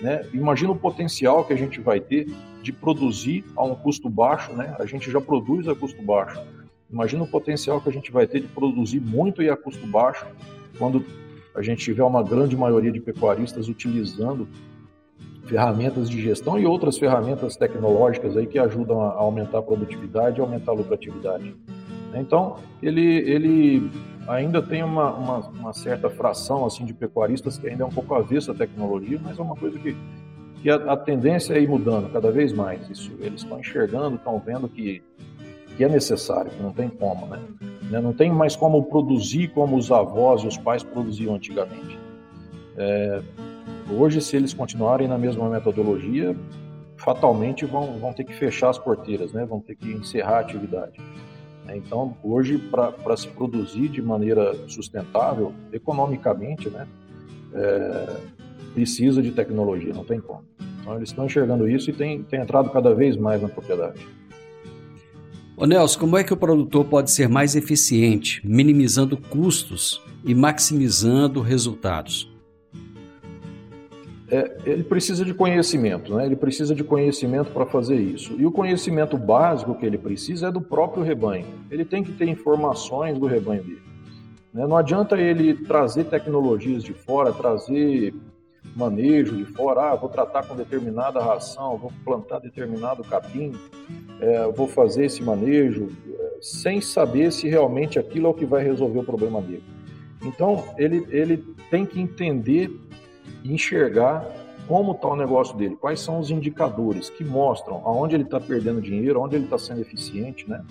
né? 0.00 0.26
Imagina 0.32 0.72
o 0.72 0.76
potencial 0.76 1.44
que 1.44 1.52
a 1.52 1.56
gente 1.56 1.80
vai 1.80 2.00
ter 2.00 2.32
de 2.62 2.72
produzir 2.72 3.44
a 3.56 3.62
um 3.62 3.74
custo 3.74 4.08
baixo, 4.08 4.52
né? 4.54 4.74
A 4.78 4.86
gente 4.86 5.10
já 5.10 5.20
produz 5.20 5.68
a 5.68 5.74
custo 5.74 6.00
baixo. 6.02 6.40
Imagina 6.90 7.24
o 7.24 7.26
potencial 7.26 7.80
que 7.80 7.88
a 7.88 7.92
gente 7.92 8.10
vai 8.10 8.26
ter 8.26 8.40
de 8.40 8.48
produzir 8.48 9.00
muito 9.00 9.42
e 9.42 9.50
a 9.50 9.56
custo 9.56 9.86
baixo 9.86 10.26
quando 10.78 11.04
a 11.54 11.60
gente 11.60 11.84
tiver 11.84 12.04
uma 12.04 12.22
grande 12.22 12.56
maioria 12.56 12.90
de 12.90 13.00
pecuaristas 13.00 13.68
utilizando 13.68 14.48
ferramentas 15.44 16.08
de 16.08 16.20
gestão 16.20 16.58
e 16.58 16.66
outras 16.66 16.98
ferramentas 16.98 17.56
tecnológicas 17.56 18.36
aí 18.36 18.46
que 18.46 18.58
ajudam 18.58 19.00
a 19.00 19.12
aumentar 19.12 19.58
a 19.58 19.62
produtividade 19.62 20.38
e 20.38 20.40
aumentar 20.40 20.72
a 20.72 20.74
lucratividade. 20.74 21.54
Então, 22.14 22.56
ele, 22.82 23.02
ele 23.02 23.90
ainda 24.28 24.62
tem 24.62 24.82
uma, 24.82 25.12
uma, 25.12 25.38
uma, 25.38 25.72
certa 25.72 26.10
fração 26.10 26.64
assim 26.64 26.84
de 26.84 26.92
pecuaristas 26.92 27.58
que 27.58 27.68
ainda 27.68 27.84
é 27.84 27.86
um 27.86 27.90
pouco 27.90 28.14
avesso 28.14 28.50
à 28.50 28.54
tecnologia, 28.54 29.18
mas 29.22 29.38
é 29.38 29.42
uma 29.42 29.56
coisa 29.56 29.78
que, 29.78 29.96
que 30.62 30.70
a, 30.70 30.76
a 30.76 30.96
tendência 30.96 31.54
é 31.54 31.60
ir 31.60 31.68
mudando 31.68 32.12
cada 32.12 32.30
vez 32.30 32.52
mais. 32.52 32.88
Isso, 32.88 33.10
eles 33.18 33.42
estão 33.42 33.58
enxergando, 33.58 34.16
estão 34.16 34.38
vendo 34.38 34.68
que 34.68 35.02
que 35.76 35.84
é 35.84 35.88
necessário, 35.88 36.50
que 36.50 36.62
não 36.62 36.72
tem 36.72 36.88
como, 36.88 37.26
né? 37.26 37.40
né? 37.90 38.00
Não 38.00 38.12
tem 38.12 38.30
mais 38.30 38.54
como 38.54 38.82
produzir 38.84 39.48
como 39.48 39.76
os 39.76 39.90
avós 39.90 40.42
e 40.42 40.46
os 40.46 40.56
pais 40.56 40.82
produziam 40.82 41.34
antigamente. 41.34 41.98
É, 42.76 43.22
hoje, 43.90 44.20
se 44.20 44.36
eles 44.36 44.52
continuarem 44.54 45.08
na 45.08 45.18
mesma 45.18 45.48
metodologia, 45.48 46.36
fatalmente 46.96 47.64
vão, 47.64 47.98
vão 47.98 48.12
ter 48.12 48.24
que 48.24 48.34
fechar 48.34 48.70
as 48.70 48.78
porteiras, 48.78 49.32
né? 49.32 49.44
Vão 49.44 49.60
ter 49.60 49.74
que 49.74 49.90
encerrar 49.92 50.36
a 50.36 50.40
atividade. 50.40 51.00
É, 51.68 51.76
então, 51.76 52.16
hoje, 52.22 52.58
para 52.58 53.16
se 53.16 53.28
produzir 53.28 53.88
de 53.88 54.02
maneira 54.02 54.54
sustentável, 54.68 55.52
economicamente, 55.72 56.68
né? 56.70 56.86
É, 57.54 58.16
precisa 58.74 59.20
de 59.22 59.30
tecnologia, 59.32 59.92
não 59.92 60.04
tem 60.04 60.20
como. 60.20 60.44
Então, 60.80 60.96
eles 60.96 61.10
estão 61.10 61.26
enxergando 61.26 61.68
isso 61.68 61.90
e 61.90 61.92
tem, 61.92 62.22
tem 62.22 62.40
entrado 62.40 62.70
cada 62.70 62.94
vez 62.94 63.16
mais 63.16 63.40
na 63.40 63.48
propriedade. 63.48 64.06
Ô 65.56 65.66
Nelson, 65.66 66.00
como 66.00 66.16
é 66.16 66.24
que 66.24 66.32
o 66.32 66.36
produtor 66.36 66.84
pode 66.86 67.10
ser 67.10 67.28
mais 67.28 67.54
eficiente, 67.54 68.40
minimizando 68.42 69.16
custos 69.16 70.02
e 70.24 70.34
maximizando 70.34 71.40
resultados? 71.40 72.31
É, 74.32 74.56
ele 74.64 74.82
precisa 74.82 75.26
de 75.26 75.34
conhecimento, 75.34 76.16
né? 76.16 76.24
ele 76.24 76.36
precisa 76.36 76.74
de 76.74 76.82
conhecimento 76.82 77.50
para 77.50 77.66
fazer 77.66 77.96
isso. 77.96 78.34
E 78.38 78.46
o 78.46 78.50
conhecimento 78.50 79.18
básico 79.18 79.74
que 79.74 79.84
ele 79.84 79.98
precisa 79.98 80.48
é 80.48 80.50
do 80.50 80.58
próprio 80.58 81.02
rebanho. 81.02 81.44
Ele 81.70 81.84
tem 81.84 82.02
que 82.02 82.12
ter 82.12 82.26
informações 82.26 83.18
do 83.18 83.26
rebanho 83.26 83.62
dele. 83.62 83.82
Né? 84.50 84.66
Não 84.66 84.74
adianta 84.74 85.20
ele 85.20 85.52
trazer 85.52 86.04
tecnologias 86.04 86.82
de 86.82 86.94
fora, 86.94 87.30
trazer 87.30 88.14
manejo 88.74 89.36
de 89.36 89.44
fora, 89.44 89.92
ah, 89.92 89.96
vou 89.96 90.08
tratar 90.08 90.46
com 90.46 90.56
determinada 90.56 91.20
ração, 91.20 91.76
vou 91.76 91.92
plantar 92.02 92.38
determinado 92.38 93.04
capim, 93.04 93.52
é, 94.18 94.50
vou 94.50 94.66
fazer 94.66 95.04
esse 95.04 95.22
manejo, 95.22 95.88
é, 96.08 96.38
sem 96.40 96.80
saber 96.80 97.32
se 97.32 97.48
realmente 97.50 97.98
aquilo 97.98 98.28
é 98.28 98.30
o 98.30 98.34
que 98.34 98.46
vai 98.46 98.64
resolver 98.64 99.00
o 99.00 99.04
problema 99.04 99.42
dele. 99.42 99.64
Então, 100.24 100.64
ele, 100.78 101.06
ele 101.10 101.44
tem 101.70 101.84
que 101.84 102.00
entender 102.00 102.70
enxergar 103.44 104.26
como 104.68 104.92
está 104.92 105.08
o 105.08 105.16
negócio 105.16 105.56
dele, 105.56 105.76
quais 105.76 106.00
são 106.00 106.18
os 106.18 106.30
indicadores 106.30 107.10
que 107.10 107.24
mostram 107.24 107.82
aonde 107.84 108.14
ele 108.14 108.22
está 108.24 108.40
perdendo 108.40 108.80
dinheiro, 108.80 109.20
onde 109.20 109.36
ele 109.36 109.44
está 109.44 109.58
sendo 109.58 109.80
eficiente, 109.80 110.48
né? 110.48 110.64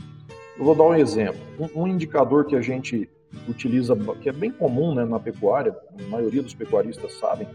Eu 0.58 0.66
vou 0.66 0.76
dar 0.76 0.84
um 0.84 0.96
exemplo. 0.96 1.40
Um, 1.60 1.84
um, 1.84 1.88
indicador 1.88 2.46
que 2.46 2.56
a 2.56 2.62
gente 2.62 3.10
utiliza, 3.48 3.96
que 4.22 4.30
é 4.30 4.32
bem 4.32 4.52
comum 4.52 4.94
né, 4.94 5.06
na 5.06 5.20
pecuária, 5.20 5.76
a 6.00 6.10
maioria 6.10 6.42
dos 6.42 6.54
pecuaristas 6.54 7.14
sabem, 7.14 7.48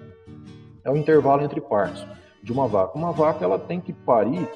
é 0.85 0.91
o 0.91 0.97
intervalo 0.97 1.43
entre 1.43 1.61
partos 1.61 2.07
de 2.43 2.53
uma 2.53 2.67
vaca. 2.67 2.97
Uma 2.97 3.13
vaca 3.13 3.45
ela 3.45 3.59
tem 3.59 3.81
que 3.81 3.93
parir, 3.93 4.49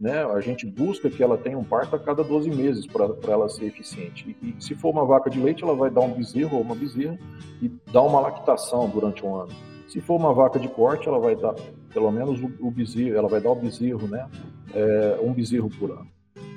né? 0.00 0.24
A 0.24 0.40
gente 0.40 0.66
busca 0.66 1.08
que 1.08 1.22
ela 1.22 1.38
tenha 1.38 1.56
um 1.56 1.64
parto 1.64 1.96
a 1.96 1.98
cada 1.98 2.22
12 2.22 2.50
meses 2.50 2.86
para 2.86 3.08
ela 3.28 3.48
ser 3.48 3.66
eficiente. 3.66 4.36
E, 4.42 4.48
e, 4.48 4.62
se 4.62 4.74
for 4.74 4.90
uma 4.90 5.04
vaca 5.04 5.30
de 5.30 5.40
leite, 5.40 5.62
ela 5.62 5.74
vai 5.74 5.90
dar 5.90 6.00
um 6.00 6.12
bezerro 6.12 6.56
ou 6.56 6.62
uma 6.62 6.74
bezerra 6.74 7.18
e 7.62 7.68
dar 7.92 8.02
uma 8.02 8.20
lactação 8.20 8.88
durante 8.88 9.24
um 9.24 9.34
ano. 9.34 9.52
Se 9.88 10.00
for 10.00 10.16
uma 10.16 10.32
vaca 10.32 10.58
de 10.58 10.68
corte, 10.68 11.08
ela 11.08 11.18
vai 11.18 11.36
dar 11.36 11.54
pelo 11.92 12.10
menos 12.10 12.40
o, 12.40 12.50
o 12.60 12.70
bezerro, 12.70 13.16
ela 13.16 13.28
vai 13.28 13.40
dar 13.40 13.50
o 13.50 13.54
bezerro, 13.54 14.06
né? 14.06 14.28
É, 14.74 15.18
um 15.22 15.32
bezerro 15.32 15.70
por 15.70 15.90
ano. 15.90 16.08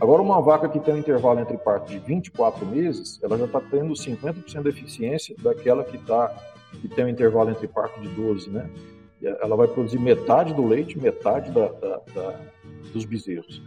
Agora, 0.01 0.21
uma 0.21 0.41
vaca 0.41 0.67
que 0.67 0.79
tem 0.79 0.93
um 0.93 0.97
intervalo 0.97 1.39
entre 1.39 1.57
parto 1.57 1.89
de 1.89 1.99
24 1.99 2.65
meses, 2.65 3.19
ela 3.21 3.37
já 3.37 3.45
está 3.45 3.61
tendo 3.61 3.93
50% 3.93 4.63
de 4.63 4.69
eficiência 4.69 5.35
daquela 5.41 5.83
que, 5.83 5.97
tá, 5.97 6.33
que 6.81 6.87
tem 6.87 7.05
um 7.05 7.09
intervalo 7.09 7.49
entre 7.49 7.67
parto 7.67 7.99
de 8.01 8.07
12, 8.09 8.49
né? 8.49 8.69
ela 9.21 9.55
vai 9.55 9.67
produzir 9.67 9.99
metade 9.99 10.53
do 10.53 10.65
leite, 10.65 10.97
metade 10.97 11.51
da, 11.51 11.67
da, 11.67 12.01
da, 12.13 12.39
dos 12.93 13.05
bezerros. 13.05 13.61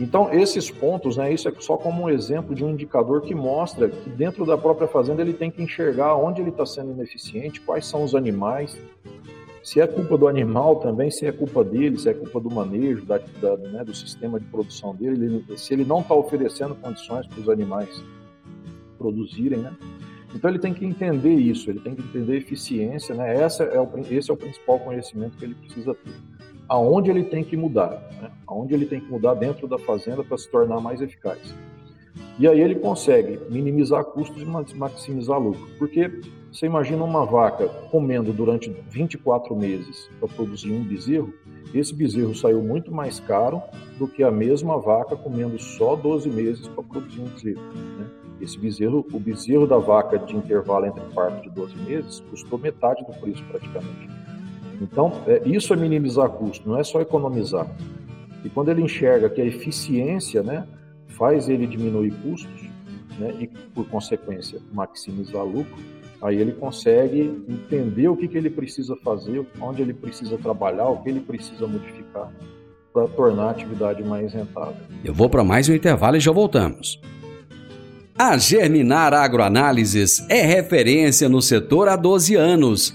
Então, 0.00 0.32
esses 0.32 0.70
pontos, 0.70 1.18
né, 1.18 1.30
isso 1.30 1.46
é 1.46 1.52
só 1.58 1.76
como 1.76 2.04
um 2.04 2.08
exemplo 2.08 2.54
de 2.54 2.64
um 2.64 2.70
indicador 2.70 3.20
que 3.20 3.34
mostra 3.34 3.86
que 3.90 4.08
dentro 4.08 4.46
da 4.46 4.56
própria 4.56 4.88
fazenda 4.88 5.20
ele 5.20 5.34
tem 5.34 5.50
que 5.50 5.62
enxergar 5.62 6.16
onde 6.16 6.40
ele 6.40 6.48
está 6.48 6.64
sendo 6.64 6.90
ineficiente, 6.90 7.60
quais 7.60 7.86
são 7.86 8.02
os 8.02 8.14
animais, 8.14 8.80
se 9.62 9.78
é 9.78 9.86
culpa 9.86 10.16
do 10.16 10.26
animal 10.26 10.76
também, 10.76 11.10
se 11.10 11.26
é 11.26 11.32
culpa 11.32 11.62
dele, 11.62 11.98
se 11.98 12.08
é 12.08 12.14
culpa 12.14 12.40
do 12.40 12.50
manejo, 12.50 13.04
da, 13.04 13.18
da 13.18 13.56
né, 13.58 13.84
do 13.84 13.94
sistema 13.94 14.40
de 14.40 14.46
produção 14.46 14.94
dele, 14.94 15.26
ele, 15.26 15.58
se 15.58 15.74
ele 15.74 15.84
não 15.84 16.00
está 16.00 16.14
oferecendo 16.14 16.74
condições 16.74 17.26
para 17.26 17.38
os 17.38 17.48
animais 17.48 18.02
produzirem, 18.96 19.58
né? 19.58 19.76
Então 20.34 20.48
ele 20.48 20.58
tem 20.58 20.72
que 20.72 20.84
entender 20.84 21.34
isso, 21.34 21.68
ele 21.68 21.80
tem 21.80 21.94
que 21.94 22.02
entender 22.02 22.36
eficiência, 22.36 23.14
né? 23.14 23.34
Essa 23.34 23.64
é 23.64 23.80
o, 23.80 23.88
esse 24.10 24.30
é 24.30 24.34
o 24.34 24.36
principal 24.36 24.78
conhecimento 24.78 25.36
que 25.36 25.44
ele 25.44 25.54
precisa 25.54 25.94
ter. 25.94 26.29
Aonde 26.70 27.10
ele 27.10 27.24
tem 27.24 27.42
que 27.42 27.56
mudar, 27.56 28.00
né? 28.22 28.30
aonde 28.46 28.74
ele 28.74 28.86
tem 28.86 29.00
que 29.00 29.10
mudar 29.10 29.34
dentro 29.34 29.66
da 29.66 29.76
fazenda 29.76 30.22
para 30.22 30.38
se 30.38 30.48
tornar 30.48 30.80
mais 30.80 31.00
eficaz. 31.00 31.52
E 32.38 32.46
aí 32.46 32.60
ele 32.60 32.76
consegue 32.76 33.40
minimizar 33.50 34.04
custos 34.04 34.40
e 34.40 34.76
maximizar 34.76 35.36
lucro. 35.36 35.68
Porque 35.80 36.20
você 36.52 36.66
imagina 36.66 37.02
uma 37.02 37.26
vaca 37.26 37.66
comendo 37.90 38.32
durante 38.32 38.70
24 38.88 39.54
meses 39.56 40.08
para 40.20 40.28
produzir 40.28 40.72
um 40.72 40.84
bezerro, 40.84 41.34
esse 41.74 41.92
bezerro 41.92 42.34
saiu 42.34 42.62
muito 42.62 42.92
mais 42.92 43.18
caro 43.18 43.60
do 43.98 44.08
que 44.08 44.22
a 44.22 44.30
mesma 44.30 44.78
vaca 44.78 45.16
comendo 45.16 45.58
só 45.58 45.94
12 45.96 46.28
meses 46.28 46.68
para 46.68 46.82
produzir 46.82 47.20
um 47.20 47.28
bezerro. 47.28 47.60
Né? 47.98 48.06
Esse 48.40 48.58
bezerro, 48.58 49.06
o 49.12 49.20
bezerro 49.20 49.66
da 49.66 49.78
vaca 49.78 50.18
de 50.18 50.36
intervalo 50.36 50.86
entre 50.86 51.04
parto 51.14 51.42
de 51.42 51.50
12 51.50 51.76
meses, 51.76 52.20
custou 52.30 52.58
metade 52.58 53.04
do 53.04 53.12
preço 53.20 53.44
praticamente. 53.44 54.19
Então, 54.80 55.12
é, 55.26 55.42
isso 55.44 55.72
é 55.72 55.76
minimizar 55.76 56.28
custo, 56.30 56.68
não 56.68 56.78
é 56.78 56.84
só 56.84 57.00
economizar. 57.00 57.66
E 58.44 58.48
quando 58.48 58.70
ele 58.70 58.82
enxerga 58.82 59.28
que 59.28 59.40
a 59.40 59.44
eficiência 59.44 60.42
né, 60.42 60.66
faz 61.08 61.48
ele 61.48 61.66
diminuir 61.66 62.12
custos 62.22 62.62
né, 63.18 63.34
e, 63.38 63.46
por 63.46 63.86
consequência, 63.88 64.58
maximizar 64.72 65.44
lucro, 65.44 65.76
aí 66.22 66.38
ele 66.38 66.52
consegue 66.52 67.44
entender 67.48 68.08
o 68.08 68.16
que, 68.16 68.28
que 68.28 68.38
ele 68.38 68.50
precisa 68.50 68.96
fazer, 68.96 69.44
onde 69.60 69.82
ele 69.82 69.92
precisa 69.92 70.38
trabalhar, 70.38 70.88
o 70.88 71.02
que 71.02 71.10
ele 71.10 71.20
precisa 71.20 71.66
modificar 71.66 72.32
para 72.92 73.06
tornar 73.08 73.44
a 73.44 73.50
atividade 73.50 74.02
mais 74.02 74.32
rentável. 74.32 74.74
Eu 75.04 75.14
vou 75.14 75.28
para 75.28 75.44
mais 75.44 75.68
um 75.68 75.74
intervalo 75.74 76.16
e 76.16 76.20
já 76.20 76.32
voltamos. 76.32 77.00
A 78.18 78.36
Germinar 78.36 79.14
Agroanálises 79.14 80.26
é 80.28 80.42
referência 80.42 81.28
no 81.28 81.40
setor 81.40 81.88
há 81.88 81.96
12 81.96 82.34
anos, 82.34 82.94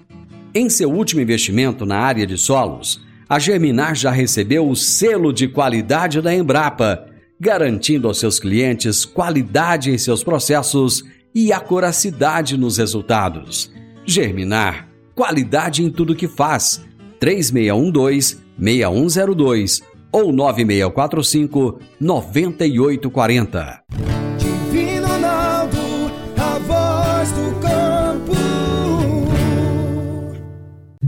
Em 0.53 0.69
seu 0.69 0.91
último 0.91 1.21
investimento 1.21 1.85
na 1.85 1.97
área 1.97 2.27
de 2.27 2.37
solos, 2.37 2.99
a 3.29 3.39
Germinar 3.39 3.95
já 3.95 4.11
recebeu 4.11 4.69
o 4.69 4.75
selo 4.75 5.31
de 5.31 5.47
qualidade 5.47 6.21
da 6.21 6.35
Embrapa, 6.35 7.05
garantindo 7.39 8.09
aos 8.09 8.19
seus 8.19 8.37
clientes 8.37 9.05
qualidade 9.05 9.91
em 9.91 9.97
seus 9.97 10.25
processos 10.25 11.05
e 11.33 11.53
acuracidade 11.53 12.57
nos 12.57 12.77
resultados. 12.77 13.71
Germinar, 14.05 14.89
qualidade 15.15 15.83
em 15.83 15.89
tudo 15.89 16.13
que 16.13 16.27
faz. 16.27 16.81
3612-6102 17.21 19.81
ou 20.11 20.33
9645 20.33 21.79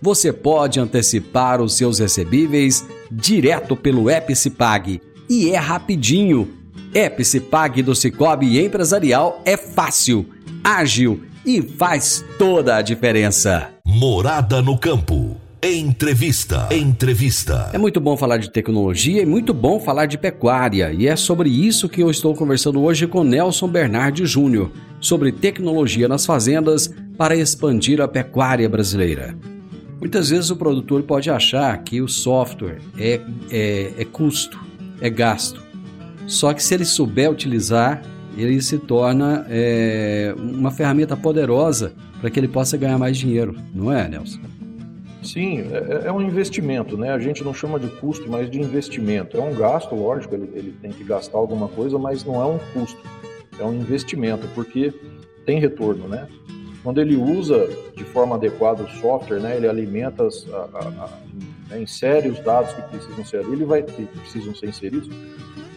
você 0.00 0.32
pode 0.32 0.80
antecipar 0.80 1.60
os 1.60 1.76
seus 1.76 1.98
recebíveis 1.98 2.84
direto 3.10 3.76
pelo 3.76 4.10
Epicipag. 4.10 5.00
E 5.28 5.50
é 5.50 5.56
rapidinho. 5.56 6.54
Epicipag 6.94 7.82
do 7.82 7.94
Cicobi 7.94 8.58
Empresarial 8.58 9.42
é 9.44 9.56
fácil, 9.56 10.26
ágil 10.64 11.22
e 11.44 11.62
faz 11.62 12.24
toda 12.38 12.76
a 12.76 12.82
diferença. 12.82 13.70
Morada 13.84 14.62
no 14.62 14.78
campo. 14.78 15.36
Entrevista. 15.60 16.68
Entrevista. 16.70 17.70
É 17.72 17.78
muito 17.78 18.00
bom 18.00 18.16
falar 18.16 18.36
de 18.36 18.48
tecnologia 18.48 19.22
e 19.22 19.26
muito 19.26 19.52
bom 19.52 19.80
falar 19.80 20.06
de 20.06 20.16
pecuária. 20.16 20.92
E 20.92 21.08
é 21.08 21.16
sobre 21.16 21.50
isso 21.50 21.88
que 21.88 22.00
eu 22.00 22.10
estou 22.10 22.32
conversando 22.32 22.80
hoje 22.80 23.08
com 23.08 23.24
Nelson 23.24 23.66
Bernardi 23.66 24.24
Júnior, 24.24 24.70
sobre 25.00 25.32
tecnologia 25.32 26.06
nas 26.06 26.24
fazendas 26.24 26.94
para 27.16 27.34
expandir 27.34 28.00
a 28.00 28.06
pecuária 28.06 28.68
brasileira. 28.68 29.36
Muitas 30.00 30.30
vezes 30.30 30.50
o 30.50 30.56
produtor 30.56 31.02
pode 31.02 31.28
achar 31.28 31.76
que 31.82 32.00
o 32.00 32.06
software 32.06 32.78
é, 32.96 33.20
é, 33.50 33.92
é 33.98 34.04
custo, 34.04 34.58
é 35.00 35.10
gasto. 35.10 35.60
Só 36.26 36.52
que 36.54 36.62
se 36.62 36.74
ele 36.74 36.84
souber 36.84 37.30
utilizar, 37.30 38.02
ele 38.36 38.60
se 38.62 38.78
torna 38.78 39.44
é, 39.48 40.32
uma 40.36 40.70
ferramenta 40.70 41.16
poderosa 41.16 41.92
para 42.20 42.30
que 42.30 42.38
ele 42.38 42.46
possa 42.46 42.76
ganhar 42.76 42.98
mais 42.98 43.16
dinheiro, 43.16 43.56
não 43.74 43.92
é, 43.92 44.08
Nelson? 44.08 44.38
Sim, 45.22 45.62
é, 45.72 46.06
é, 46.06 46.12
um 46.12 46.22
investimento, 46.22 46.96
né? 46.96 47.10
A 47.10 47.18
gente 47.18 47.42
não 47.42 47.52
chama 47.52 47.80
de 47.80 47.88
custo, 47.88 48.30
mas 48.30 48.48
de 48.48 48.60
investimento. 48.60 49.36
É 49.36 49.40
um 49.40 49.54
gasto, 49.54 49.94
lógico, 49.94 50.34
ele, 50.34 50.48
ele 50.54 50.74
tem 50.80 50.92
que 50.92 51.02
gastar 51.02 51.38
alguma 51.38 51.66
coisa, 51.66 51.98
mas 51.98 52.24
não 52.24 52.40
é 52.40 52.46
um 52.46 52.58
custo, 52.72 53.00
é 53.58 53.64
um 53.64 53.74
investimento, 53.74 54.46
porque 54.54 54.94
tem 55.44 55.58
retorno, 55.58 56.06
né? 56.06 56.28
Quando 56.82 57.00
ele 57.00 57.16
usa 57.16 57.68
de 57.96 58.04
forma 58.04 58.36
adequada 58.36 58.84
o 58.84 58.88
software, 58.88 59.40
né, 59.40 59.56
ele 59.56 59.68
alimenta, 59.68 60.26
as, 60.26 60.46
a, 60.52 60.68
a, 60.74 61.10
né, 61.68 61.82
insere 61.82 62.28
os 62.28 62.38
dados 62.40 62.72
que 62.72 62.82
precisam 62.82 63.24
ser 63.24 63.38
ali, 63.38 63.52
ele 63.52 63.64
vai 63.64 63.82
ter, 63.82 64.06
que 64.06 64.18
precisam 64.18 64.54
ser 64.54 64.68
inseridos, 64.68 65.08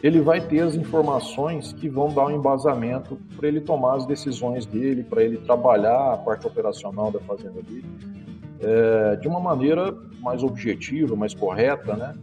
ele 0.03 0.19
vai 0.21 0.41
ter 0.41 0.61
as 0.61 0.75
informações 0.75 1.73
que 1.73 1.89
vão 1.89 2.13
dar 2.13 2.27
um 2.27 2.31
embasamento 2.31 3.19
para 3.35 3.47
ele 3.47 3.61
tomar 3.61 3.95
as 3.95 4.05
decisões 4.05 4.65
dele, 4.65 5.03
para 5.03 5.23
ele 5.23 5.37
trabalhar 5.37 6.13
a 6.13 6.17
parte 6.17 6.47
operacional 6.47 7.11
da 7.11 7.19
fazenda 7.19 7.61
dele 7.61 7.85
é, 8.61 9.15
de 9.15 9.27
uma 9.27 9.39
maneira 9.39 9.95
mais 10.19 10.43
objetiva, 10.43 11.15
mais 11.15 11.33
correta, 11.33 11.95
né? 11.95 12.13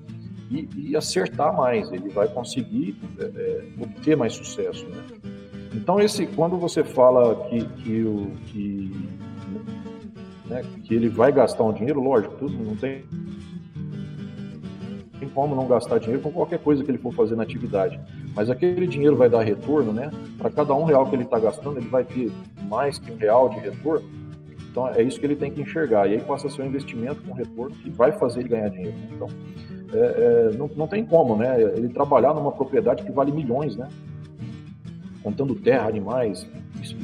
E, 0.51 0.69
e 0.77 0.97
acertar 0.97 1.55
mais, 1.55 1.93
ele 1.93 2.09
vai 2.09 2.27
conseguir 2.29 2.97
é, 3.19 3.25
é 3.25 3.83
obter 3.83 4.17
mais 4.17 4.33
sucesso, 4.33 4.87
né? 4.87 5.05
Então 5.79 6.01
esse, 6.01 6.27
quando 6.27 6.59
você 6.59 6.83
fala 6.83 7.49
que, 7.49 7.65
que, 7.65 8.03
o, 8.03 8.33
que, 8.47 8.93
né, 10.47 10.65
que 10.83 10.93
ele 10.93 11.09
vai 11.09 11.31
gastar 11.31 11.63
um 11.63 11.73
dinheiro, 11.73 12.03
lógico, 12.03 12.35
tudo 12.37 12.53
não 12.65 12.75
tem 12.75 13.05
tem 15.21 15.29
como 15.29 15.55
não 15.55 15.67
gastar 15.67 15.99
dinheiro 15.99 16.23
com 16.23 16.31
qualquer 16.31 16.59
coisa 16.59 16.83
que 16.83 16.91
ele 16.91 16.99
for 16.99 17.13
fazer 17.13 17.35
na 17.35 17.43
atividade. 17.43 17.99
Mas 18.35 18.51
aquele 18.51 18.87
dinheiro 18.87 19.17
vai 19.17 19.29
dar 19.29 19.43
retorno, 19.43 19.93
né? 19.93 20.11
Para 20.37 20.49
cada 20.49 20.75
um 20.75 20.85
real 20.85 21.07
que 21.07 21.15
ele 21.15 21.25
está 21.25 21.39
gastando, 21.39 21.79
ele 21.79 21.89
vai 21.89 22.05
ter 22.05 22.31
mais 22.69 22.99
que 22.99 23.11
um 23.11 23.17
real 23.17 23.49
de 23.49 23.59
retorno. 23.59 24.09
Então 24.71 24.89
é 24.89 25.03
isso 25.03 25.19
que 25.19 25.27
ele 25.27 25.35
tem 25.35 25.51
que 25.51 25.61
enxergar. 25.61 26.09
E 26.09 26.15
aí 26.15 26.21
passa 26.21 26.47
a 26.47 26.51
ser 26.51 26.63
um 26.63 26.67
investimento 26.67 27.21
com 27.23 27.35
retorno 27.35 27.75
que 27.77 27.91
vai 27.91 28.13
fazer 28.13 28.41
ele 28.41 28.49
ganhar 28.49 28.69
dinheiro. 28.69 28.97
Né? 28.97 29.09
Então 29.13 29.29
é, 29.93 29.99
é, 30.53 30.57
não, 30.57 30.71
não 30.77 30.87
tem 30.87 31.05
como, 31.05 31.37
né? 31.37 31.61
Ele 31.61 31.89
trabalhar 31.89 32.35
numa 32.35 32.53
propriedade 32.53 33.03
que 33.03 33.11
vale 33.11 33.33
milhões, 33.33 33.77
né? 33.77 33.89
Contando 35.29 35.55
terra, 35.55 35.87
animais, 35.87 36.47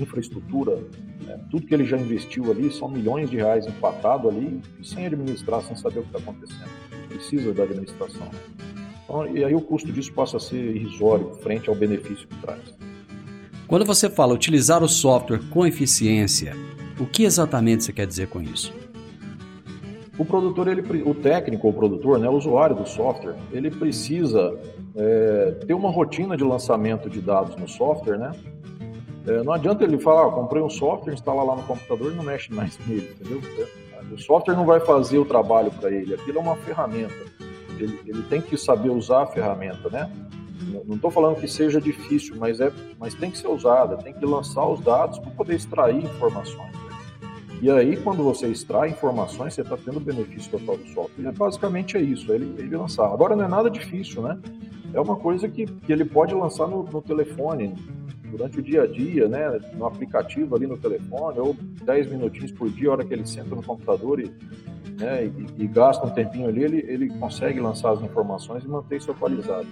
infraestrutura, 0.01 0.83
né? 1.27 1.39
tudo 1.51 1.67
que 1.67 1.75
ele 1.75 1.85
já 1.85 1.99
investiu 1.99 2.51
ali 2.51 2.73
são 2.73 2.89
milhões 2.89 3.29
de 3.29 3.37
reais 3.37 3.67
empatado 3.67 4.31
ali 4.31 4.63
sem 4.83 5.05
administrar, 5.05 5.61
sem 5.61 5.77
saber 5.77 5.99
o 5.99 6.03
que 6.05 6.17
está 6.17 6.21
acontecendo. 6.21 6.71
Precisa 7.07 7.53
da 7.53 7.65
administração. 7.65 8.27
Então, 9.05 9.27
e 9.37 9.45
aí 9.45 9.55
o 9.55 9.61
custo 9.61 9.93
disso 9.93 10.11
passa 10.15 10.39
a 10.39 10.41
ser 10.41 10.57
irrisório 10.75 11.35
frente 11.43 11.69
ao 11.69 11.75
benefício 11.75 12.27
que 12.27 12.35
traz. 12.37 12.63
Quando 13.67 13.85
você 13.85 14.09
fala 14.09 14.33
utilizar 14.33 14.83
o 14.83 14.89
software 14.89 15.43
com 15.51 15.67
eficiência, 15.67 16.57
o 16.99 17.05
que 17.05 17.25
exatamente 17.25 17.85
você 17.85 17.93
quer 17.93 18.07
dizer 18.07 18.29
com 18.29 18.41
isso? 18.41 18.73
O 20.17 20.25
produtor, 20.25 20.69
ele, 20.69 20.81
o 21.03 21.15
técnico, 21.15 21.69
o 21.69 21.75
produtor, 21.75 22.19
né, 22.19 22.27
o 22.27 22.33
usuário 22.33 22.75
do 22.75 22.89
software, 22.89 23.37
ele 23.53 23.71
precisa 23.71 24.59
é, 24.97 25.53
ter 25.67 25.75
uma 25.75 25.91
rotina 25.91 26.37
de 26.37 26.45
lançamento 26.45 27.11
de 27.11 27.21
dados 27.21 27.57
no 27.57 27.69
software, 27.69 28.19
né? 28.19 28.33
É, 29.27 29.43
não 29.43 29.53
adianta 29.53 29.85
ele 29.85 29.99
falar, 29.99 30.29
ah, 30.29 30.31
comprei 30.31 30.63
um 30.63 30.69
software, 30.69 31.15
instala 31.15 31.43
lá 31.43 31.57
no 31.57 31.63
computador 31.63 32.13
e 32.13 32.15
não 32.15 32.25
mexe 32.25 32.53
mais 32.53 32.79
nele, 32.87 33.15
entendeu? 33.19 33.41
O 34.13 34.19
software 34.19 34.55
não 34.55 34.67
vai 34.67 34.81
fazer 34.81 35.19
o 35.19 35.25
trabalho 35.25 35.71
para 35.71 35.91
ele, 35.91 36.15
aquilo 36.15 36.39
é 36.39 36.41
uma 36.41 36.57
ferramenta. 36.57 37.15
Ele, 37.79 37.99
ele 38.07 38.23
tem 38.25 38.41
que 38.41 38.57
saber 38.57 38.91
usar 38.91 39.23
a 39.23 39.27
ferramenta, 39.27 39.89
né? 39.89 40.11
Não 40.87 40.97
estou 40.97 41.11
falando 41.11 41.37
que 41.37 41.49
seja 41.49 41.81
difícil, 41.81 42.37
mas, 42.39 42.61
é, 42.61 42.71
mas 42.99 43.15
tem 43.15 43.31
que 43.31 43.39
ser 43.39 43.49
usada, 43.49 43.97
tem 43.97 44.13
que 44.13 44.25
lançar 44.25 44.67
os 44.67 44.81
dados 44.81 45.19
para 45.19 45.31
poder 45.33 45.57
extrair 45.57 46.05
informações. 46.05 46.73
E 47.61 47.71
aí, 47.71 47.97
quando 47.97 48.23
você 48.23 48.47
extrai 48.49 48.91
informações, 48.91 49.55
você 49.55 49.63
está 49.63 49.77
tendo 49.77 49.99
benefício 49.99 50.51
total 50.51 50.77
do 50.77 50.87
software. 50.89 51.31
E 51.31 51.33
basicamente 51.33 51.97
é 51.97 52.01
isso, 52.01 52.31
é 52.31 52.37
ele, 52.37 52.55
ele 52.59 52.77
lançar. 52.77 53.07
Agora, 53.07 53.35
não 53.35 53.45
é 53.45 53.49
nada 53.49 53.71
difícil, 53.71 54.23
né? 54.23 54.39
É 54.95 55.01
uma 55.01 55.17
coisa 55.17 55.49
que, 55.49 55.67
que 55.67 55.93
ele 55.93 56.05
pode 56.05 56.33
lançar 56.33 56.69
no, 56.69 56.85
no 56.85 57.03
telefone, 57.03 57.75
durante 58.31 58.61
o 58.61 58.63
dia 58.63 58.83
a 58.83 58.87
dia, 58.87 59.29
né, 59.29 59.59
no 59.75 59.87
aplicativo 59.87 60.55
ali 60.55 60.67
no 60.67 60.77
telefone, 60.77 61.39
ou 61.39 61.57
10 61.85 62.11
minutinhos 62.11 62.53
por 62.53 62.71
dia, 62.71 62.89
a 62.89 62.93
hora 62.93 63.05
que 63.05 63.13
ele 63.13 63.27
senta 63.27 63.55
no 63.55 63.63
computador 63.63 64.21
e, 64.21 64.31
né, 64.99 65.27
e, 65.27 65.65
e, 65.65 65.67
gasta 65.67 66.07
um 66.07 66.11
tempinho 66.11 66.49
ali, 66.49 66.63
ele, 66.63 66.85
ele 66.89 67.09
consegue 67.19 67.61
lançar 67.61 67.91
as 67.91 68.03
informações 68.03 68.65
e 68.65 68.69
manter 68.69 68.97
isso 68.97 69.11
atualizado. 69.11 69.67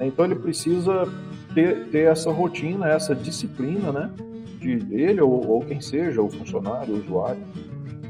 Então 0.00 0.24
ele 0.24 0.36
precisa 0.36 1.06
ter, 1.54 1.88
ter 1.88 2.10
essa 2.10 2.30
rotina, 2.30 2.88
essa 2.88 3.14
disciplina, 3.14 3.92
né, 3.92 4.10
de 4.60 4.78
ele 4.94 5.20
ou, 5.20 5.44
ou 5.48 5.60
quem 5.60 5.80
seja, 5.80 6.22
o 6.22 6.30
funcionário, 6.30 6.94
o 6.94 6.98
usuário, 6.98 7.42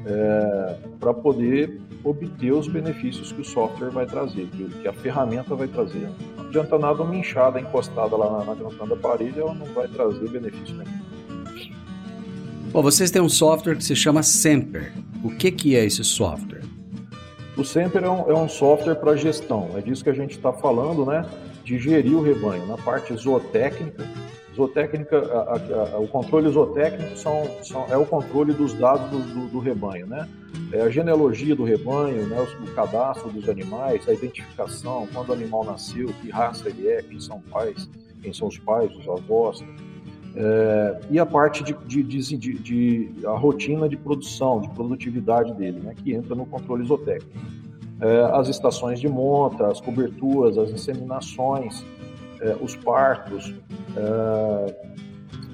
é, 0.07 0.77
para 0.99 1.15
poder 1.15 1.81
obter 2.05 2.53
os 2.53 2.67
benefícios 2.67 3.33
que 3.33 3.41
o 3.41 3.45
software 3.45 3.91
vai 3.91 4.07
trazer, 4.07 4.47
que, 4.49 4.65
que 4.65 4.89
a 4.89 4.93
ferramenta 4.93 5.55
vai 5.55 5.69
trazer. 5.69 6.09
Não 6.37 6.47
adianta 6.47 6.79
nada 6.79 7.03
uma 7.03 7.17
enxada 7.17 7.61
encostada 7.61 8.17
lá 8.17 8.45
na, 8.45 8.55
na 8.55 8.85
da 8.87 8.97
parede, 8.97 9.39
ela 9.39 9.55
não 9.55 9.67
vai 9.67 9.87
trazer 9.89 10.29
benefício 10.29 10.75
nenhum. 10.75 11.03
Bom, 12.73 12.83
vocês 12.83 13.11
têm 13.11 13.21
um 13.21 13.29
software 13.29 13.77
que 13.77 13.85
se 13.85 13.95
chama 13.95 14.23
Semper. 14.23 14.93
O 15.23 15.31
que, 15.31 15.51
que 15.53 15.77
é 15.77 15.85
esse 15.85 16.03
software? 16.03 16.63
O 17.57 17.65
Semper 17.65 18.03
é 18.03 18.09
um, 18.09 18.31
é 18.31 18.35
um 18.35 18.49
software 18.49 18.95
para 18.95 19.15
gestão, 19.15 19.71
é 19.77 19.83
disso 19.83 20.03
que 20.03 20.09
a 20.09 20.15
gente 20.15 20.33
está 20.33 20.53
falando, 20.55 21.05
né? 21.05 21.25
De 21.63 21.79
gerir 21.79 22.17
o 22.17 22.23
rebanho, 22.23 22.67
na 22.67 22.79
parte 22.79 23.15
zootécnica, 23.15 24.09
Zootécnica, 24.55 25.19
a, 25.19 25.39
a, 25.39 25.95
a, 25.95 25.99
o 25.99 26.07
controle 26.07 26.51
zootécnico 26.51 27.17
são, 27.17 27.43
são, 27.63 27.87
é 27.89 27.97
o 27.97 28.05
controle 28.05 28.53
dos 28.53 28.75
dados 28.75 29.09
do, 29.11 29.21
do, 29.21 29.49
do, 29.49 29.59
rebanho, 29.59 30.07
né? 30.07 30.29
É 30.71 30.83
a 30.83 30.91
genealogia 30.91 31.57
do 31.57 31.65
rebanho, 31.65 32.27
né? 32.27 32.47
o, 32.61 32.75
cadastro 32.75 33.31
dos 33.31 33.49
animais, 33.49 34.07
a 34.07 34.13
identificação, 34.13 35.09
quando 35.13 35.31
o 35.31 35.33
animal 35.33 35.65
nasceu, 35.65 36.09
que 36.21 36.29
raça 36.29 36.69
ele 36.69 36.87
é, 36.87 37.03
quem 37.03 37.19
são 37.19 37.41
pais, 37.41 37.89
quem 38.21 38.33
são 38.33 38.49
os 38.49 38.59
pais, 38.59 38.95
os 38.95 39.09
avós. 39.09 39.65
É, 40.37 41.01
e 41.11 41.19
a 41.19 41.25
parte 41.25 41.63
de, 41.65 41.73
de, 41.87 42.03
de, 42.03 42.37
de, 42.37 43.27
a 43.27 43.37
rotina 43.37 43.89
de 43.89 43.97
produção, 43.97 44.61
de 44.61 44.69
produtividade 44.71 45.55
dele, 45.55 45.81
né? 45.81 45.95
Que 45.97 46.13
entra 46.13 46.35
no 46.35 46.45
controle 46.45 46.85
zootécnico. 46.85 47.39
É, 48.03 48.23
as 48.35 48.49
estações 48.49 49.01
de 49.01 49.09
monta, 49.09 49.69
as 49.69 49.81
coberturas, 49.81 50.59
as 50.59 50.71
inseminações, 50.71 51.85
é, 52.43 52.57
os 52.61 52.77
partos, 52.77 53.55
é, 53.97 54.77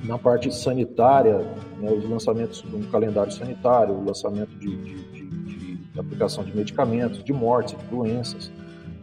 na 0.05 0.19
parte 0.19 0.53
sanitária, 0.55 1.39
né, 1.79 1.91
os 1.93 2.09
lançamentos 2.09 2.63
de 2.63 2.75
um 2.75 2.83
calendário 2.91 3.31
sanitário, 3.31 3.95
o 3.95 4.05
lançamento 4.05 4.51
de, 4.59 4.75
de, 4.77 4.95
de, 5.05 5.77
de 5.77 6.01
aplicação 6.01 6.45
de 6.45 6.57
medicamentos, 6.57 7.23
de 7.23 7.33
mortes, 7.33 7.77
de 7.79 7.85
doenças, 7.87 8.51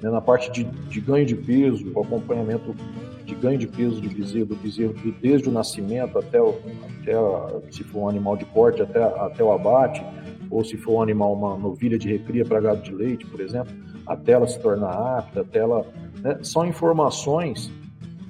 né, 0.02 0.10
na 0.10 0.22
parte 0.22 0.52
de, 0.52 0.64
de, 0.64 1.00
ganho 1.00 1.26
de 1.26 1.36
peso, 1.36 1.92
o 1.94 2.02
acompanhamento 2.02 2.76
de 3.24 3.36
ganho 3.36 3.58
de 3.58 3.68
peso 3.68 4.02
do 4.02 4.10
bezerro, 4.10 4.46
do 4.46 4.56
bezerro 4.56 4.96
desde 5.22 5.50
o 5.50 5.52
nascimento 5.52 6.18
até, 6.18 6.42
o, 6.42 6.56
até 7.02 7.14
a, 7.14 7.62
se 7.72 7.84
for 7.84 8.02
um 8.02 8.10
animal 8.10 8.36
de 8.36 8.46
corte, 8.46 8.82
até, 8.82 9.04
até 9.04 9.44
o 9.44 9.52
abate, 9.52 10.04
ou 10.50 10.64
se 10.64 10.78
for 10.78 10.94
um 10.94 11.02
animal, 11.02 11.34
uma 11.34 11.58
novilha 11.58 11.98
de 11.98 12.08
recria 12.08 12.46
para 12.46 12.60
gado 12.60 12.82
de 12.82 12.94
leite, 12.94 13.26
por 13.26 13.42
exemplo, 13.42 13.74
até 14.06 14.34
ela 14.34 14.48
se 14.48 14.60
tornar 14.60 15.18
apta, 15.18 15.42
até 15.42 15.60
ela 15.60 15.86
né? 16.26 16.40
São 16.42 16.66
informações 16.66 17.72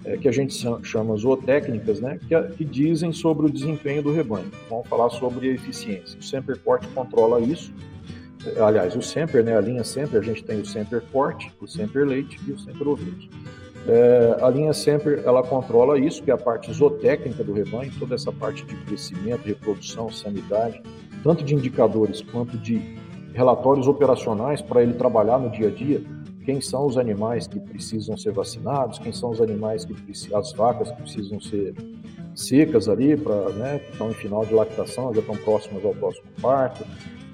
é, 0.03 0.17
que 0.17 0.27
a 0.27 0.31
gente 0.31 0.53
chama 0.83 1.15
zootécnicas, 1.15 2.01
né? 2.01 2.19
que, 2.27 2.41
que, 2.57 2.65
dizem 2.65 3.13
sobre 3.13 3.45
o 3.45 3.49
desempenho 3.49 4.03
do 4.03 4.11
rebanho. 4.11 4.51
Vamos 4.69 4.85
falar 4.89 5.09
sobre 5.11 5.49
a 5.49 5.53
eficiência. 5.53 6.19
O 6.19 6.23
Semper 6.23 6.59
Corte 6.59 6.85
controla 6.89 7.39
isso. 7.39 7.73
Aliás, 8.59 8.95
o 8.97 9.01
Semper, 9.01 9.43
né, 9.45 9.57
a 9.57 9.61
linha 9.61 9.83
Semper, 9.83 10.19
a 10.19 10.23
gente 10.23 10.43
tem 10.43 10.59
o 10.59 10.65
Semper 10.65 11.01
Corte, 11.11 11.51
o 11.59 11.65
Semper 11.65 12.05
Leite 12.05 12.37
e 12.45 12.51
o 12.51 12.59
Semper 12.59 12.87
Ovinos. 12.87 13.29
É, 13.87 14.37
a 14.41 14.49
linha 14.49 14.73
Semper 14.73 15.23
ela 15.25 15.41
controla 15.41 15.97
isso, 15.97 16.21
que 16.21 16.29
é 16.29 16.33
a 16.33 16.37
parte 16.37 16.71
zootécnica 16.71 17.43
do 17.43 17.53
rebanho, 17.53 17.91
toda 17.97 18.13
essa 18.13 18.31
parte 18.31 18.63
de 18.65 18.75
crescimento, 18.75 19.45
reprodução, 19.45 20.11
sanidade, 20.11 20.81
tanto 21.23 21.43
de 21.43 21.55
indicadores 21.55 22.21
quanto 22.21 22.57
de 22.57 22.75
relatórios 23.35 23.87
operacionais 23.87 24.61
para 24.61 24.81
ele 24.81 24.93
trabalhar 24.93 25.37
no 25.37 25.49
dia 25.49 25.67
a 25.67 25.71
dia 25.71 26.01
quem 26.45 26.61
são 26.61 26.85
os 26.85 26.97
animais 26.97 27.47
que 27.47 27.59
precisam 27.59 28.15
ser 28.15 28.31
vacinados, 28.31 28.99
quem 28.99 29.11
são 29.11 29.31
os 29.31 29.41
animais 29.41 29.83
que 29.83 29.95
as 30.33 30.53
vacas 30.53 30.91
que 30.91 31.01
precisam 31.01 31.41
ser 31.41 31.73
secas 32.35 32.87
ali 32.87 33.17
para, 33.17 33.49
né, 33.49 33.79
que 33.79 33.91
estão 33.91 34.11
em 34.11 34.13
final 34.13 34.45
de 34.45 34.53
lactação, 34.53 35.13
já 35.13 35.21
estão 35.21 35.35
próximas 35.37 35.83
ao 35.83 35.93
próximo 35.95 36.27
parto, 36.39 36.85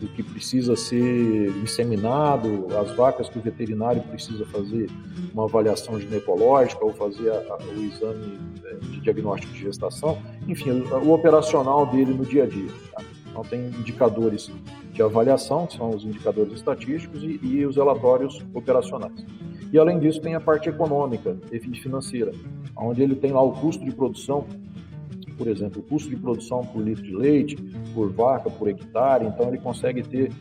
o 0.01 0.07
que 0.07 0.23
precisa 0.23 0.75
ser 0.75 1.49
inseminado, 1.57 2.67
as 2.79 2.95
vacas 2.95 3.29
que 3.29 3.37
o 3.37 3.41
veterinário 3.41 4.01
precisa 4.03 4.45
fazer 4.45 4.89
uma 5.33 5.43
avaliação 5.43 5.99
ginecológica 5.99 6.83
ou 6.83 6.91
fazer 6.93 7.29
a, 7.31 7.35
a, 7.35 7.57
o 7.57 7.83
exame 7.83 8.39
é, 8.63 8.75
de 8.75 9.01
diagnóstico 9.01 9.53
de 9.53 9.59
gestação, 9.59 10.17
enfim, 10.47 10.71
o, 10.71 10.95
o, 11.05 11.13
operacional 11.13 11.85
dele 11.85 12.13
no 12.13 12.25
dia 12.25 12.45
a 12.45 12.47
dia. 12.47 12.71
Tá? 12.93 13.03
Então 13.29 13.43
tem 13.43 13.67
indicadores 13.67 14.49
de 14.91 15.01
avaliação, 15.01 15.65
que 15.67 15.77
são 15.77 15.89
os 15.89 16.03
indicadores 16.03 16.53
estatísticos, 16.53 17.23
e, 17.23 17.39
e 17.43 17.65
os 17.65 17.75
relatórios 17.75 18.43
operacionais. 18.53 19.25
E 19.71 19.79
além 19.79 19.99
disso, 19.99 20.21
tem 20.21 20.35
a 20.35 20.39
parte 20.39 20.67
econômica 20.67 21.37
e 21.51 21.59
financeira, 21.59 22.31
onde 22.75 23.01
ele 23.01 23.15
tem 23.15 23.31
lá 23.31 23.41
o 23.41 23.53
custo 23.53 23.85
de 23.85 23.91
produção, 23.91 24.45
por 25.37 25.47
exemplo, 25.47 25.81
o 25.81 25.83
custo 25.83 26.09
de 26.09 26.17
produção 26.17 26.61
por 26.65 26.81
litro 26.81 27.03
de 27.03 27.15
leite, 27.15 27.55
por 27.93 28.11
vaca, 28.11 28.49
por 28.49 28.67
hectare, 28.67 29.25
então 29.25 29.47
ele 29.47 29.57
consegue 29.57 30.03
ter 30.03 30.31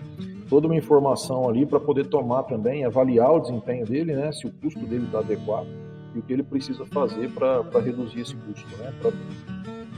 toda 0.49 0.67
uma 0.67 0.77
informação 0.77 1.49
ali 1.49 1.65
para 1.65 1.79
poder 1.79 2.07
tomar 2.07 2.43
também, 2.43 2.85
avaliar 2.85 3.33
o 3.33 3.39
desempenho 3.39 3.87
dele, 3.87 4.15
né, 4.15 4.33
se 4.33 4.49
o 4.49 4.53
custo 4.53 4.81
dele 4.81 5.05
está 5.05 5.21
adequado 5.21 5.69
e 6.13 6.19
o 6.19 6.23
que 6.23 6.33
ele 6.33 6.43
precisa 6.43 6.85
fazer 6.87 7.31
para 7.31 7.81
reduzir 7.81 8.21
esse 8.21 8.35
custo, 8.35 8.77
né, 8.79 8.93
para 9.01 9.13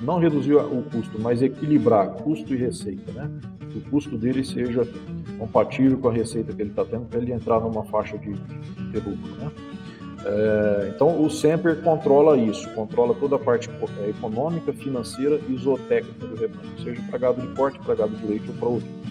não 0.02 0.18
reduzir 0.18 0.54
o 0.54 0.82
custo, 0.90 1.20
mas 1.20 1.42
equilibrar 1.42 2.08
custo 2.08 2.52
e 2.54 2.56
receita, 2.56 3.12
né, 3.12 3.30
que 3.70 3.78
o 3.78 3.80
custo 3.82 4.18
dele 4.18 4.44
seja 4.44 4.86
compatível 5.38 5.98
com 5.98 6.08
a 6.08 6.12
receita 6.12 6.52
que 6.52 6.62
ele 6.62 6.70
está 6.70 6.84
tendo 6.84 7.06
para 7.06 7.20
ele 7.20 7.32
entrar 7.32 7.60
numa 7.60 7.84
faixa 7.84 8.18
de, 8.18 8.32
de 8.32 8.96
lucro, 8.96 9.34
né. 9.38 9.50
É, 10.24 10.92
então 10.94 11.20
o 11.20 11.28
Semper 11.28 11.82
controla 11.82 12.36
isso, 12.36 12.68
controla 12.74 13.12
toda 13.14 13.36
a 13.36 13.38
parte 13.38 13.68
é, 14.00 14.10
econômica, 14.10 14.72
financeira 14.72 15.40
e 15.48 15.56
zootécnica 15.56 16.26
do 16.26 16.36
rebanho, 16.36 16.70
seja 16.82 17.02
para 17.10 17.18
gado 17.18 17.42
de 17.42 17.48
corte, 17.54 17.78
para 17.80 17.94
gado 17.94 18.14
de 18.16 18.26
leite 18.26 18.48
ou 18.48 18.54
para 18.54 18.68
ovino. 18.68 19.02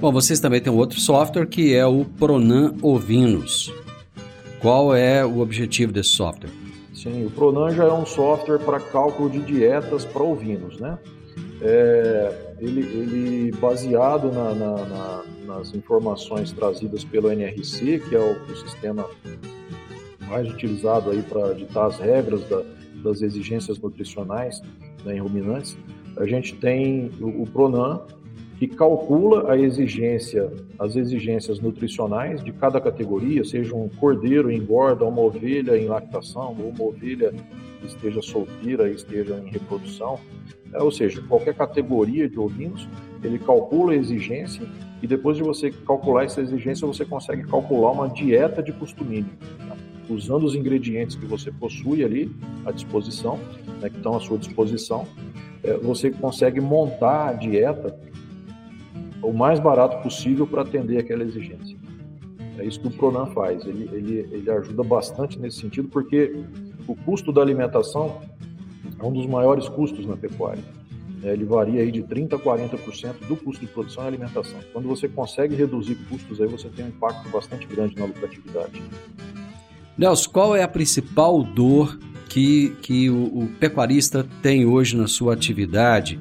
Bom, 0.00 0.12
vocês 0.12 0.40
também 0.40 0.60
têm 0.60 0.72
outro 0.72 1.00
software 1.00 1.46
que 1.46 1.74
é 1.74 1.86
o 1.86 2.04
Pronan 2.04 2.74
Ovinos. 2.82 3.72
Qual 4.60 4.94
é 4.94 5.24
o 5.24 5.38
objetivo 5.38 5.92
desse 5.92 6.10
software? 6.10 6.63
Sim, 7.04 7.26
o 7.26 7.30
Pronan 7.30 7.70
já 7.70 7.84
é 7.84 7.92
um 7.92 8.06
software 8.06 8.58
para 8.60 8.80
cálculo 8.80 9.28
de 9.28 9.38
dietas 9.40 10.06
para 10.06 10.22
ovinos, 10.22 10.80
né? 10.80 10.98
É, 11.60 12.54
ele, 12.58 12.80
ele, 12.80 13.52
baseado 13.58 14.32
na, 14.32 14.54
na, 14.54 14.74
na, 14.86 15.24
nas 15.44 15.74
informações 15.74 16.50
trazidas 16.50 17.04
pelo 17.04 17.30
NRC, 17.30 17.98
que 18.08 18.16
é 18.16 18.18
o, 18.18 18.32
o 18.50 18.56
sistema 18.56 19.06
mais 20.28 20.48
utilizado 20.50 21.10
aí 21.10 21.22
para 21.22 21.52
ditar 21.52 21.88
as 21.88 21.98
regras 21.98 22.42
da, 22.48 22.62
das 23.02 23.20
exigências 23.20 23.78
nutricionais 23.78 24.62
né, 25.04 25.16
em 25.16 25.20
ruminantes, 25.20 25.76
a 26.16 26.24
gente 26.24 26.56
tem 26.56 27.10
o, 27.20 27.42
o 27.42 27.46
Pronan, 27.46 28.00
que 28.58 28.68
calcula 28.68 29.50
a 29.50 29.58
exigência, 29.58 30.50
as 30.78 30.96
exigências 30.96 31.60
nutricionais 31.60 32.42
de 32.42 32.52
cada 32.52 32.80
categoria, 32.80 33.44
seja 33.44 33.74
um 33.74 33.88
cordeiro 33.88 34.50
em 34.50 34.58
engorda, 34.58 35.04
uma 35.04 35.20
ovelha 35.20 35.76
em 35.76 35.86
lactação, 35.86 36.56
ou 36.58 36.70
uma 36.70 36.84
ovelha 36.84 37.32
que 37.80 37.86
esteja 37.86 38.22
solteira 38.22 38.88
esteja 38.88 39.42
em 39.44 39.50
reprodução, 39.50 40.18
é, 40.72 40.82
ou 40.82 40.90
seja, 40.90 41.22
qualquer 41.22 41.54
categoria 41.54 42.28
de 42.28 42.38
ovinos, 42.38 42.88
ele 43.22 43.38
calcula 43.38 43.92
a 43.92 43.96
exigência 43.96 44.66
e 45.02 45.06
depois 45.06 45.36
de 45.36 45.42
você 45.42 45.70
calcular 45.70 46.24
essa 46.24 46.40
exigência, 46.40 46.86
você 46.86 47.04
consegue 47.04 47.44
calcular 47.44 47.92
uma 47.92 48.08
dieta 48.08 48.62
de 48.62 48.72
custo 48.72 49.04
mínimo, 49.04 49.30
tá? 49.68 49.76
usando 50.08 50.44
os 50.44 50.54
ingredientes 50.54 51.16
que 51.16 51.26
você 51.26 51.50
possui 51.50 52.04
ali 52.04 52.30
à 52.64 52.72
disposição, 52.72 53.38
né, 53.80 53.88
que 53.88 53.96
estão 53.96 54.16
à 54.16 54.20
sua 54.20 54.38
disposição, 54.38 55.06
é, 55.62 55.76
você 55.78 56.10
consegue 56.10 56.60
montar 56.60 57.28
a 57.28 57.32
dieta 57.32 57.98
o 59.24 59.32
mais 59.32 59.58
barato 59.60 60.02
possível 60.02 60.46
para 60.46 60.62
atender 60.62 60.98
aquela 60.98 61.22
exigência. 61.22 61.76
É 62.58 62.64
isso 62.64 62.80
que 62.80 62.88
o 62.88 62.90
Pronan 62.90 63.26
faz. 63.26 63.64
Ele, 63.66 63.88
ele, 63.92 64.28
ele 64.30 64.50
ajuda 64.50 64.82
bastante 64.82 65.38
nesse 65.38 65.60
sentido, 65.60 65.88
porque 65.88 66.34
o 66.86 66.94
custo 66.94 67.32
da 67.32 67.40
alimentação 67.40 68.20
é 68.98 69.04
um 69.04 69.12
dos 69.12 69.26
maiores 69.26 69.68
custos 69.68 70.06
na 70.06 70.16
pecuária. 70.16 70.62
É, 71.22 71.32
ele 71.32 71.44
varia 71.44 71.80
aí 71.80 71.90
de 71.90 72.02
30% 72.02 72.34
a 72.34 72.38
40% 72.38 73.26
do 73.26 73.36
custo 73.36 73.64
de 73.64 73.72
produção 73.72 74.04
e 74.04 74.08
alimentação. 74.08 74.60
Quando 74.72 74.86
você 74.86 75.08
consegue 75.08 75.54
reduzir 75.54 75.94
custos, 76.08 76.40
aí 76.40 76.46
você 76.46 76.68
tem 76.68 76.84
um 76.84 76.88
impacto 76.88 77.28
bastante 77.30 77.66
grande 77.66 77.96
na 77.96 78.04
lucratividade. 78.04 78.82
Nelson, 79.96 80.30
qual 80.30 80.54
é 80.54 80.62
a 80.62 80.68
principal 80.68 81.42
dor 81.42 81.98
que, 82.28 82.76
que 82.82 83.08
o, 83.08 83.44
o 83.44 83.48
pecuarista 83.58 84.26
tem 84.42 84.66
hoje 84.66 84.96
na 84.96 85.06
sua 85.06 85.32
atividade 85.32 86.20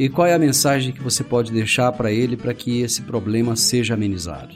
e 0.00 0.08
qual 0.08 0.26
é 0.26 0.32
a 0.32 0.38
mensagem 0.38 0.94
que 0.94 1.02
você 1.02 1.22
pode 1.22 1.52
deixar 1.52 1.92
para 1.92 2.10
ele 2.10 2.34
para 2.34 2.54
que 2.54 2.80
esse 2.80 3.02
problema 3.02 3.54
seja 3.54 3.92
amenizado? 3.92 4.54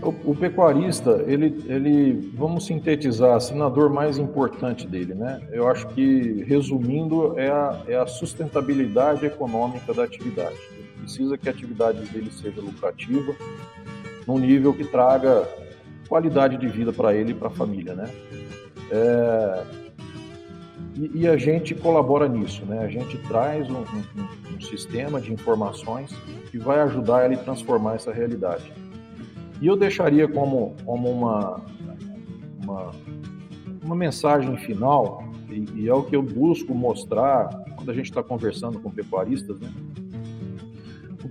O, 0.00 0.30
o, 0.30 0.34
pecuarista, 0.34 1.22
ele, 1.26 1.62
ele, 1.66 2.32
vamos 2.34 2.64
sintetizar, 2.64 3.36
assim, 3.36 3.60
a 3.60 3.68
dor 3.68 3.90
mais 3.90 4.16
importante 4.16 4.86
dele, 4.86 5.12
né? 5.12 5.38
Eu 5.52 5.68
acho 5.68 5.86
que, 5.88 6.42
resumindo, 6.48 7.38
é 7.38 7.50
a, 7.50 7.82
é 7.88 7.96
a 7.96 8.06
sustentabilidade 8.06 9.26
econômica 9.26 9.92
da 9.92 10.04
atividade. 10.04 10.56
Ele 10.72 10.88
precisa 11.02 11.36
que 11.36 11.46
a 11.46 11.52
atividade 11.52 12.02
dele 12.06 12.32
seja 12.32 12.62
lucrativa, 12.62 13.36
num 14.26 14.38
nível 14.38 14.72
que 14.72 14.84
traga 14.84 15.46
qualidade 16.08 16.56
de 16.56 16.68
vida 16.68 16.90
para 16.90 17.14
ele 17.14 17.32
e 17.32 17.34
para 17.34 17.48
a 17.48 17.50
família, 17.50 17.94
né? 17.94 18.08
É, 18.90 19.62
e, 20.96 21.20
e, 21.20 21.28
a 21.28 21.36
gente 21.36 21.74
colabora 21.74 22.28
nisso, 22.28 22.64
né? 22.66 22.80
A 22.80 22.88
gente 22.88 23.16
traz 23.28 23.68
um, 23.70 23.78
um, 23.78 24.56
um, 24.56 24.60
sistema 24.60 25.20
de 25.20 25.32
informações 25.32 26.12
que 26.50 26.58
vai 26.58 26.80
ajudar 26.80 27.24
ele 27.24 27.34
a 27.34 27.38
transformar 27.38 27.94
essa 27.94 28.12
realidade. 28.12 28.72
E 29.60 29.66
eu 29.66 29.76
deixaria 29.76 30.26
como, 30.26 30.74
como 30.84 31.08
uma, 31.10 31.60
uma, 32.62 32.90
uma 33.82 33.94
mensagem 33.94 34.56
final, 34.58 35.22
e, 35.48 35.82
e 35.82 35.88
é 35.88 35.94
o 35.94 36.02
que 36.02 36.16
eu 36.16 36.22
busco 36.22 36.74
mostrar 36.74 37.48
quando 37.76 37.90
a 37.90 37.94
gente 37.94 38.06
está 38.06 38.22
conversando 38.22 38.80
com 38.80 38.90
pecuaristas, 38.90 39.58
né? 39.60 39.70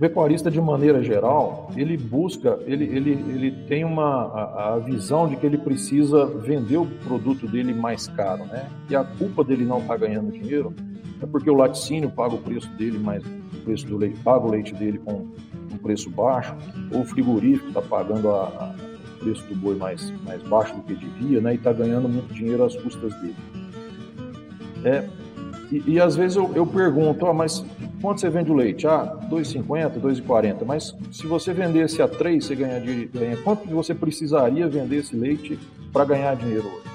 Pecuarista, 0.00 0.50
de 0.50 0.58
maneira 0.58 1.02
geral, 1.02 1.70
ele 1.76 1.94
busca, 1.98 2.58
ele, 2.64 2.84
ele, 2.84 3.10
ele 3.10 3.50
tem 3.68 3.84
uma, 3.84 4.24
a, 4.24 4.74
a, 4.74 4.78
visão 4.78 5.28
de 5.28 5.36
que 5.36 5.44
ele 5.44 5.58
precisa 5.58 6.24
vender 6.24 6.78
o 6.78 6.86
produto 6.86 7.46
dele 7.46 7.74
mais 7.74 8.08
caro, 8.08 8.46
né? 8.46 8.66
E 8.88 8.96
a 8.96 9.04
culpa 9.04 9.44
dele 9.44 9.62
não 9.62 9.78
estar 9.78 9.98
tá 9.98 10.06
ganhando 10.06 10.32
dinheiro 10.32 10.74
é 11.20 11.26
porque 11.26 11.50
o 11.50 11.54
laticínio 11.54 12.10
paga 12.10 12.34
o 12.34 12.38
preço 12.38 12.66
dele 12.78 12.98
mais, 12.98 13.22
o 13.26 13.58
preço 13.62 13.86
do 13.86 13.98
leite, 13.98 14.18
paga 14.20 14.46
o 14.46 14.50
leite 14.50 14.74
dele 14.74 14.96
com 14.96 15.28
um 15.70 15.76
preço 15.76 16.08
baixo, 16.08 16.56
ou 16.90 17.02
o 17.02 17.04
frigorífico 17.04 17.68
está 17.68 17.82
pagando 17.82 18.30
a, 18.30 18.44
a, 18.46 18.74
o 19.16 19.18
preço 19.22 19.46
do 19.48 19.54
boi 19.54 19.76
mais, 19.76 20.10
mais 20.24 20.42
baixo 20.44 20.74
do 20.76 20.82
que 20.82 20.94
devia, 20.94 21.42
né? 21.42 21.52
E 21.52 21.56
está 21.56 21.74
ganhando 21.74 22.08
muito 22.08 22.32
dinheiro 22.32 22.64
às 22.64 22.74
custas 22.74 23.12
dele. 23.20 23.36
É, 24.82 25.06
e, 25.70 25.94
e 25.94 26.00
às 26.00 26.16
vezes 26.16 26.36
eu, 26.36 26.50
eu 26.54 26.66
pergunto, 26.66 27.24
oh, 27.26 27.32
mas 27.32 27.64
quanto 28.00 28.20
você 28.20 28.28
vende 28.28 28.50
o 28.50 28.54
leite? 28.54 28.86
Ah, 28.86 29.16
2,50, 29.30 30.00
2,40. 30.00 30.64
Mas 30.66 30.96
se 31.12 31.26
você 31.26 31.52
vendesse 31.52 32.02
a 32.02 32.08
3, 32.08 32.44
você 32.44 32.54
ganha, 32.54 32.80
ganha. 32.80 33.36
Quanto 33.38 33.68
você 33.68 33.94
precisaria 33.94 34.68
vender 34.68 34.96
esse 34.96 35.14
leite 35.14 35.58
para 35.92 36.04
ganhar 36.04 36.34
dinheiro 36.34 36.66
hoje? 36.66 36.90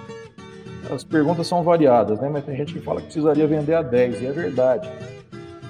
As 0.94 1.04
perguntas 1.04 1.48
são 1.48 1.64
variadas, 1.64 2.20
né? 2.20 2.30
Mas 2.32 2.46
tem 2.46 2.56
gente 2.56 2.74
que 2.74 2.80
fala 2.80 3.00
que 3.00 3.08
precisaria 3.08 3.48
vender 3.48 3.74
a 3.74 3.82
10, 3.82 4.22
e 4.22 4.26
é 4.26 4.32
verdade. 4.32 4.88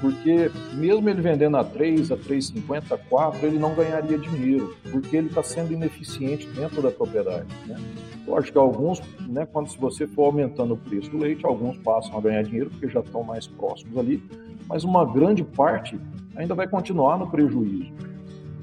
Porque 0.01 0.51
mesmo 0.73 1.09
ele 1.09 1.21
vendendo 1.21 1.57
a 1.57 1.63
3, 1.63 2.11
a 2.11 2.17
3,50, 2.17 2.91
a 2.91 2.97
4, 2.97 3.45
ele 3.45 3.57
não 3.57 3.73
ganharia 3.73 4.17
dinheiro, 4.17 4.75
porque 4.91 5.17
ele 5.17 5.27
está 5.27 5.41
sendo 5.41 5.73
ineficiente 5.73 6.47
dentro 6.47 6.81
da 6.81 6.91
propriedade. 6.91 7.47
Né? 7.65 7.75
Lógico 8.27 8.53
que 8.53 8.57
alguns, 8.57 9.01
né, 9.27 9.45
quando 9.45 9.69
se 9.69 9.77
você 9.77 10.07
for 10.07 10.25
aumentando 10.25 10.73
o 10.73 10.77
preço 10.77 11.09
do 11.11 11.17
leite, 11.17 11.45
alguns 11.45 11.77
passam 11.77 12.17
a 12.17 12.21
ganhar 12.21 12.43
dinheiro 12.43 12.69
porque 12.69 12.89
já 12.89 12.99
estão 12.99 13.23
mais 13.23 13.47
próximos 13.47 13.97
ali, 13.97 14.21
mas 14.67 14.83
uma 14.83 15.05
grande 15.05 15.43
parte 15.43 15.99
ainda 16.35 16.55
vai 16.55 16.67
continuar 16.67 17.17
no 17.17 17.29
prejuízo. 17.29 17.93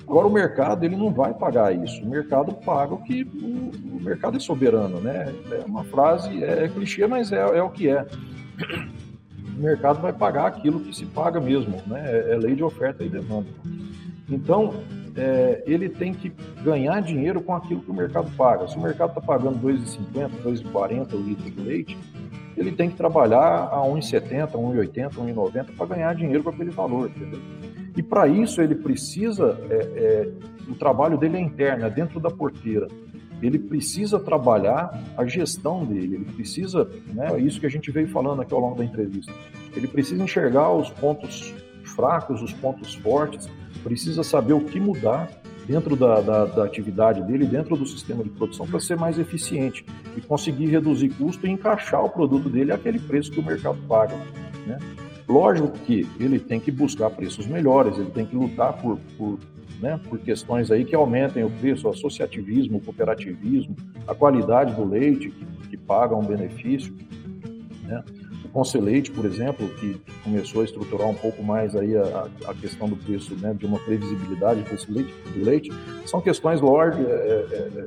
Agora 0.06 0.26
o 0.26 0.30
mercado 0.30 0.84
ele 0.84 0.96
não 0.96 1.10
vai 1.10 1.32
pagar 1.32 1.74
isso. 1.74 2.02
O 2.02 2.06
mercado 2.06 2.52
paga 2.52 2.92
o 2.92 2.98
que 2.98 3.22
o, 3.22 3.96
o 3.96 4.02
mercado 4.02 4.36
é 4.36 4.40
soberano, 4.40 5.00
né? 5.00 5.32
É 5.50 5.64
uma 5.64 5.84
frase 5.84 6.44
é, 6.44 6.64
é 6.64 6.68
clichê, 6.68 7.06
mas 7.06 7.32
é, 7.32 7.38
é, 7.38 7.62
o 7.62 7.70
que 7.70 7.88
é. 7.88 8.04
O 9.56 9.62
mercado 9.62 10.00
vai 10.00 10.12
pagar 10.12 10.46
aquilo 10.46 10.80
que 10.80 10.94
se 10.94 11.06
paga 11.06 11.40
mesmo, 11.40 11.76
né? 11.86 12.02
É, 12.04 12.32
é 12.32 12.36
lei 12.36 12.54
de 12.54 12.62
oferta 12.62 13.04
e 13.04 13.08
demanda. 13.08 13.48
Então 14.28 14.74
é, 15.16 15.62
ele 15.66 15.88
tem 15.88 16.14
que 16.14 16.32
ganhar 16.62 17.00
dinheiro 17.00 17.40
com 17.42 17.54
aquilo 17.54 17.80
que 17.80 17.90
o 17.90 17.94
mercado 17.94 18.30
paga. 18.36 18.66
Se 18.68 18.76
o 18.76 18.80
mercado 18.80 19.10
está 19.10 19.20
pagando 19.20 19.58
2,50, 19.58 20.30
2,40 20.42 21.14
o 21.14 21.16
litro 21.18 21.50
de 21.50 21.60
leite, 21.60 21.98
ele 22.56 22.72
tem 22.72 22.90
que 22.90 22.96
trabalhar 22.96 23.68
a 23.70 23.78
1,70, 23.78 24.52
1,80, 24.52 25.10
1,90 25.14 25.76
para 25.76 25.86
ganhar 25.86 26.14
dinheiro 26.14 26.42
com 26.42 26.50
aquele 26.50 26.70
valor, 26.70 27.10
entendeu? 27.10 27.40
E 27.96 28.02
para 28.02 28.26
isso 28.26 28.62
ele 28.62 28.74
precisa, 28.74 29.58
é, 29.68 29.74
é, 29.74 30.28
o 30.68 30.74
trabalho 30.74 31.18
dele 31.18 31.36
é 31.36 31.40
interno, 31.40 31.84
é 31.84 31.90
dentro 31.90 32.18
da 32.18 32.30
porteira. 32.30 32.88
Ele 33.42 33.58
precisa 33.58 34.20
trabalhar 34.20 35.02
a 35.16 35.26
gestão 35.26 35.84
dele, 35.84 36.16
ele 36.16 36.24
precisa, 36.24 36.88
né, 37.12 37.28
é 37.32 37.40
isso 37.40 37.60
que 37.60 37.66
a 37.66 37.70
gente 37.70 37.90
veio 37.90 38.08
falando 38.08 38.42
aqui 38.42 38.54
ao 38.54 38.60
longo 38.60 38.76
da 38.76 38.84
entrevista, 38.84 39.32
ele 39.74 39.88
precisa 39.88 40.22
enxergar 40.22 40.72
os 40.72 40.90
pontos 40.90 41.52
fracos, 41.84 42.40
os 42.40 42.52
pontos 42.52 42.94
fortes, 42.94 43.48
precisa 43.82 44.22
saber 44.22 44.52
o 44.52 44.60
que 44.60 44.78
mudar 44.78 45.28
dentro 45.66 45.96
da, 45.96 46.20
da, 46.20 46.44
da 46.44 46.64
atividade 46.64 47.22
dele, 47.22 47.46
dentro 47.46 47.76
do 47.76 47.86
sistema 47.86 48.22
de 48.22 48.30
produção, 48.30 48.66
para 48.66 48.80
ser 48.80 48.96
mais 48.96 49.18
eficiente 49.18 49.84
e 50.16 50.20
conseguir 50.20 50.66
reduzir 50.66 51.10
custo 51.10 51.46
e 51.46 51.50
encaixar 51.50 52.04
o 52.04 52.10
produto 52.10 52.48
dele 52.48 52.72
àquele 52.72 52.98
preço 52.98 53.30
que 53.30 53.40
o 53.40 53.44
mercado 53.44 53.78
paga. 53.88 54.16
Né? 54.66 54.78
Lógico 55.28 55.70
que 55.70 56.06
ele 56.18 56.38
tem 56.38 56.58
que 56.58 56.70
buscar 56.70 57.10
preços 57.10 57.46
melhores, 57.46 57.96
ele 57.96 58.10
tem 58.10 58.26
que 58.26 58.34
lutar 58.34 58.74
por, 58.74 58.98
por, 59.16 59.38
né, 59.82 60.00
por 60.08 60.20
questões 60.20 60.70
aí 60.70 60.84
que 60.84 60.94
aumentem 60.94 61.42
o 61.42 61.50
preço, 61.50 61.88
o 61.88 61.90
associativismo, 61.90 62.78
o 62.78 62.80
cooperativismo, 62.80 63.74
a 64.06 64.14
qualidade 64.14 64.72
do 64.74 64.84
leite, 64.84 65.28
que, 65.28 65.68
que 65.70 65.76
paga 65.76 66.14
um 66.14 66.24
benefício. 66.24 66.94
Né? 67.82 68.04
O 68.44 68.48
Conselheite, 68.48 69.10
por 69.10 69.24
exemplo, 69.24 69.68
que 69.80 70.00
começou 70.22 70.60
a 70.60 70.64
estruturar 70.64 71.08
um 71.08 71.14
pouco 71.14 71.42
mais 71.42 71.74
aí 71.74 71.96
a, 71.96 72.28
a 72.46 72.54
questão 72.54 72.88
do 72.88 72.94
preço, 72.94 73.34
né, 73.34 73.52
de 73.54 73.66
uma 73.66 73.78
previsibilidade 73.80 74.60
do 74.60 74.66
preço 74.66 74.86
do 74.86 74.94
leite, 74.94 75.14
do 75.34 75.44
leite 75.44 75.70
são 76.06 76.20
questões 76.20 76.60
lógicas, 76.60 77.04
é, 77.04 77.10
é, 77.10 77.70
é, 77.76 77.86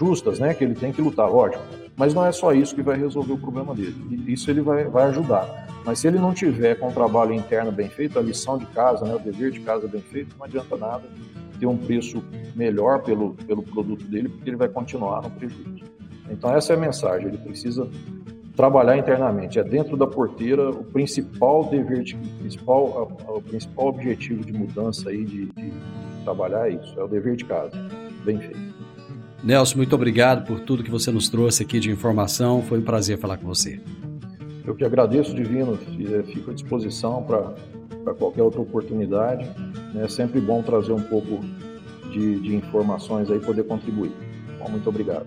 justas, 0.00 0.38
né, 0.38 0.54
que 0.54 0.64
ele 0.64 0.74
tem 0.74 0.92
que 0.92 1.02
lutar, 1.02 1.30
lógico. 1.30 1.62
Mas 1.94 2.14
não 2.14 2.24
é 2.24 2.32
só 2.32 2.54
isso 2.54 2.74
que 2.74 2.80
vai 2.80 2.96
resolver 2.96 3.34
o 3.34 3.38
problema 3.38 3.74
dele. 3.74 3.94
Isso 4.26 4.50
ele 4.50 4.62
vai, 4.62 4.84
vai 4.84 5.08
ajudar. 5.08 5.68
Mas 5.84 5.98
se 5.98 6.08
ele 6.08 6.18
não 6.18 6.32
tiver 6.32 6.76
com 6.76 6.88
o 6.88 6.92
trabalho 6.92 7.34
interno 7.34 7.70
bem 7.70 7.90
feito, 7.90 8.18
a 8.18 8.22
lição 8.22 8.56
de 8.56 8.64
casa, 8.66 9.04
né, 9.04 9.14
o 9.14 9.18
dever 9.18 9.50
de 9.50 9.60
casa 9.60 9.86
bem 9.86 10.00
feito, 10.00 10.34
não 10.38 10.46
adianta 10.46 10.74
nada 10.76 11.04
ter 11.58 11.66
um 11.66 11.76
preço 11.76 12.24
melhor 12.56 13.02
pelo, 13.02 13.34
pelo 13.34 13.62
produto 13.62 14.02
dele, 14.06 14.30
porque 14.30 14.48
ele 14.48 14.56
vai 14.56 14.68
continuar 14.68 15.20
no 15.20 15.30
prejuízo. 15.30 15.84
Então 16.30 16.50
essa 16.54 16.72
é 16.72 16.76
a 16.76 16.78
mensagem, 16.78 17.28
ele 17.28 17.36
precisa 17.36 17.86
trabalhar 18.56 18.96
internamente. 18.96 19.58
É 19.58 19.62
dentro 19.62 19.94
da 19.98 20.06
porteira 20.06 20.70
o 20.70 20.84
principal 20.84 21.64
dever, 21.64 22.02
de, 22.02 22.14
o 22.14 22.38
principal, 22.38 23.12
o 23.28 23.42
principal 23.42 23.88
objetivo 23.88 24.42
de 24.42 24.54
mudança 24.54 25.10
aí 25.10 25.22
de, 25.24 25.46
de 25.46 25.72
trabalhar 26.24 26.70
é 26.70 26.74
isso, 26.74 26.98
é 26.98 27.04
o 27.04 27.08
dever 27.08 27.36
de 27.36 27.44
casa, 27.44 27.76
bem 28.24 28.38
feito. 28.38 28.69
Nelson, 29.42 29.76
muito 29.76 29.94
obrigado 29.94 30.46
por 30.46 30.60
tudo 30.60 30.82
que 30.82 30.90
você 30.90 31.10
nos 31.10 31.28
trouxe 31.28 31.62
aqui 31.62 31.80
de 31.80 31.90
informação. 31.90 32.62
Foi 32.62 32.78
um 32.78 32.82
prazer 32.82 33.18
falar 33.18 33.38
com 33.38 33.46
você. 33.46 33.80
Eu 34.66 34.74
que 34.74 34.84
agradeço, 34.84 35.34
Divino. 35.34 35.78
Eh, 35.98 36.22
fico 36.24 36.50
à 36.50 36.54
disposição 36.54 37.22
para 37.22 38.14
qualquer 38.14 38.42
outra 38.42 38.60
oportunidade. 38.60 39.48
É 39.96 40.08
sempre 40.08 40.40
bom 40.40 40.62
trazer 40.62 40.92
um 40.92 41.02
pouco 41.02 41.40
de, 42.12 42.40
de 42.40 42.54
informações 42.54 43.30
aí, 43.30 43.40
poder 43.40 43.64
contribuir. 43.64 44.12
Bom, 44.58 44.68
muito 44.70 44.88
obrigado. 44.88 45.26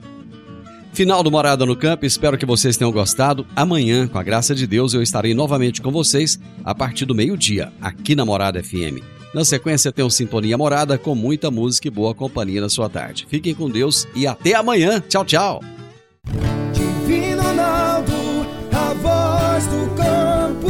Final 0.94 1.24
do 1.24 1.32
Morada 1.32 1.66
no 1.66 1.76
Campo, 1.76 2.06
espero 2.06 2.38
que 2.38 2.46
vocês 2.46 2.78
tenham 2.78 2.92
gostado. 2.92 3.48
Amanhã, 3.56 4.08
com 4.08 4.20
a 4.20 4.24
graça 4.24 4.54
de 4.54 4.68
Deus, 4.68 4.94
eu 4.94 5.02
estarei 5.02 5.34
novamente 5.34 5.82
com 5.82 5.92
vocês 5.92 6.40
a 6.64 6.76
partir 6.76 7.06
do 7.06 7.16
meio-dia, 7.16 7.74
aqui 7.82 8.16
na 8.16 8.24
Morada 8.24 8.62
FM. 8.62 9.23
Na 9.34 9.44
sequência, 9.44 9.92
tem 9.92 10.06
um 10.06 10.10
Sintonia 10.10 10.58
Morada 10.58 10.98
com 10.98 11.16
muita 11.16 11.50
música 11.50 11.88
e 11.88 11.92
boa 11.92 12.14
companhia 12.14 12.62
na 12.62 12.70
sua 12.70 12.88
tarde. 12.88 13.26
Fiquem 13.28 13.56
com 13.56 13.68
Deus 13.70 14.08
e 14.16 14.28
até 14.28 14.54
amanhã. 14.54 15.02
Tchau, 15.10 15.26
tchau. 15.26 15.64
Divino 16.72 17.42
Ronaldo, 17.42 18.14
a 18.72 18.94
voz 18.94 19.66
do 19.66 19.96
campo. 19.96 20.68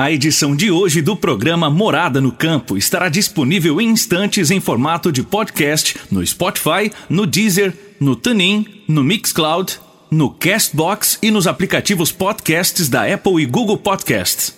A 0.00 0.12
edição 0.12 0.54
de 0.54 0.70
hoje 0.70 1.02
do 1.02 1.16
programa 1.16 1.68
Morada 1.68 2.20
no 2.20 2.30
Campo 2.30 2.76
estará 2.76 3.08
disponível 3.08 3.80
em 3.80 3.88
instantes 3.88 4.52
em 4.52 4.60
formato 4.60 5.10
de 5.10 5.24
podcast 5.24 5.96
no 6.12 6.24
Spotify, 6.24 6.92
no 7.10 7.26
Deezer, 7.26 7.76
no 7.98 8.14
TuneIn, 8.14 8.84
no 8.86 9.02
Mixcloud, 9.02 9.80
no 10.08 10.30
Castbox 10.30 11.18
e 11.20 11.32
nos 11.32 11.48
aplicativos 11.48 12.12
podcasts 12.12 12.88
da 12.88 13.12
Apple 13.12 13.42
e 13.42 13.46
Google 13.46 13.76
Podcasts. 13.76 14.57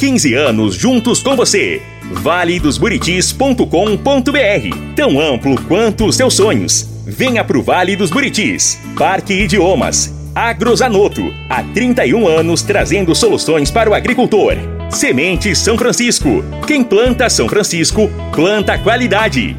15 0.00 0.32
anos 0.32 0.74
juntos 0.76 1.22
com 1.22 1.36
você. 1.36 1.82
valedosburitis.com.br 2.10 4.94
Tão 4.96 5.20
amplo 5.20 5.60
quanto 5.68 6.06
os 6.06 6.16
seus 6.16 6.32
sonhos. 6.32 6.88
Venha 7.04 7.44
pro 7.44 7.62
Vale 7.62 7.94
dos 7.96 8.08
Buritis. 8.08 8.80
Parque 8.96 9.34
Idiomas. 9.34 10.10
Agrozanoto. 10.34 11.34
Há 11.50 11.62
31 11.62 12.26
anos 12.26 12.62
trazendo 12.62 13.14
soluções 13.14 13.70
para 13.70 13.90
o 13.90 13.94
agricultor. 13.94 14.54
Semente 14.88 15.54
São 15.54 15.76
Francisco. 15.76 16.42
Quem 16.66 16.82
planta 16.82 17.28
São 17.28 17.46
Francisco, 17.46 18.10
planta 18.32 18.78
qualidade. 18.78 19.54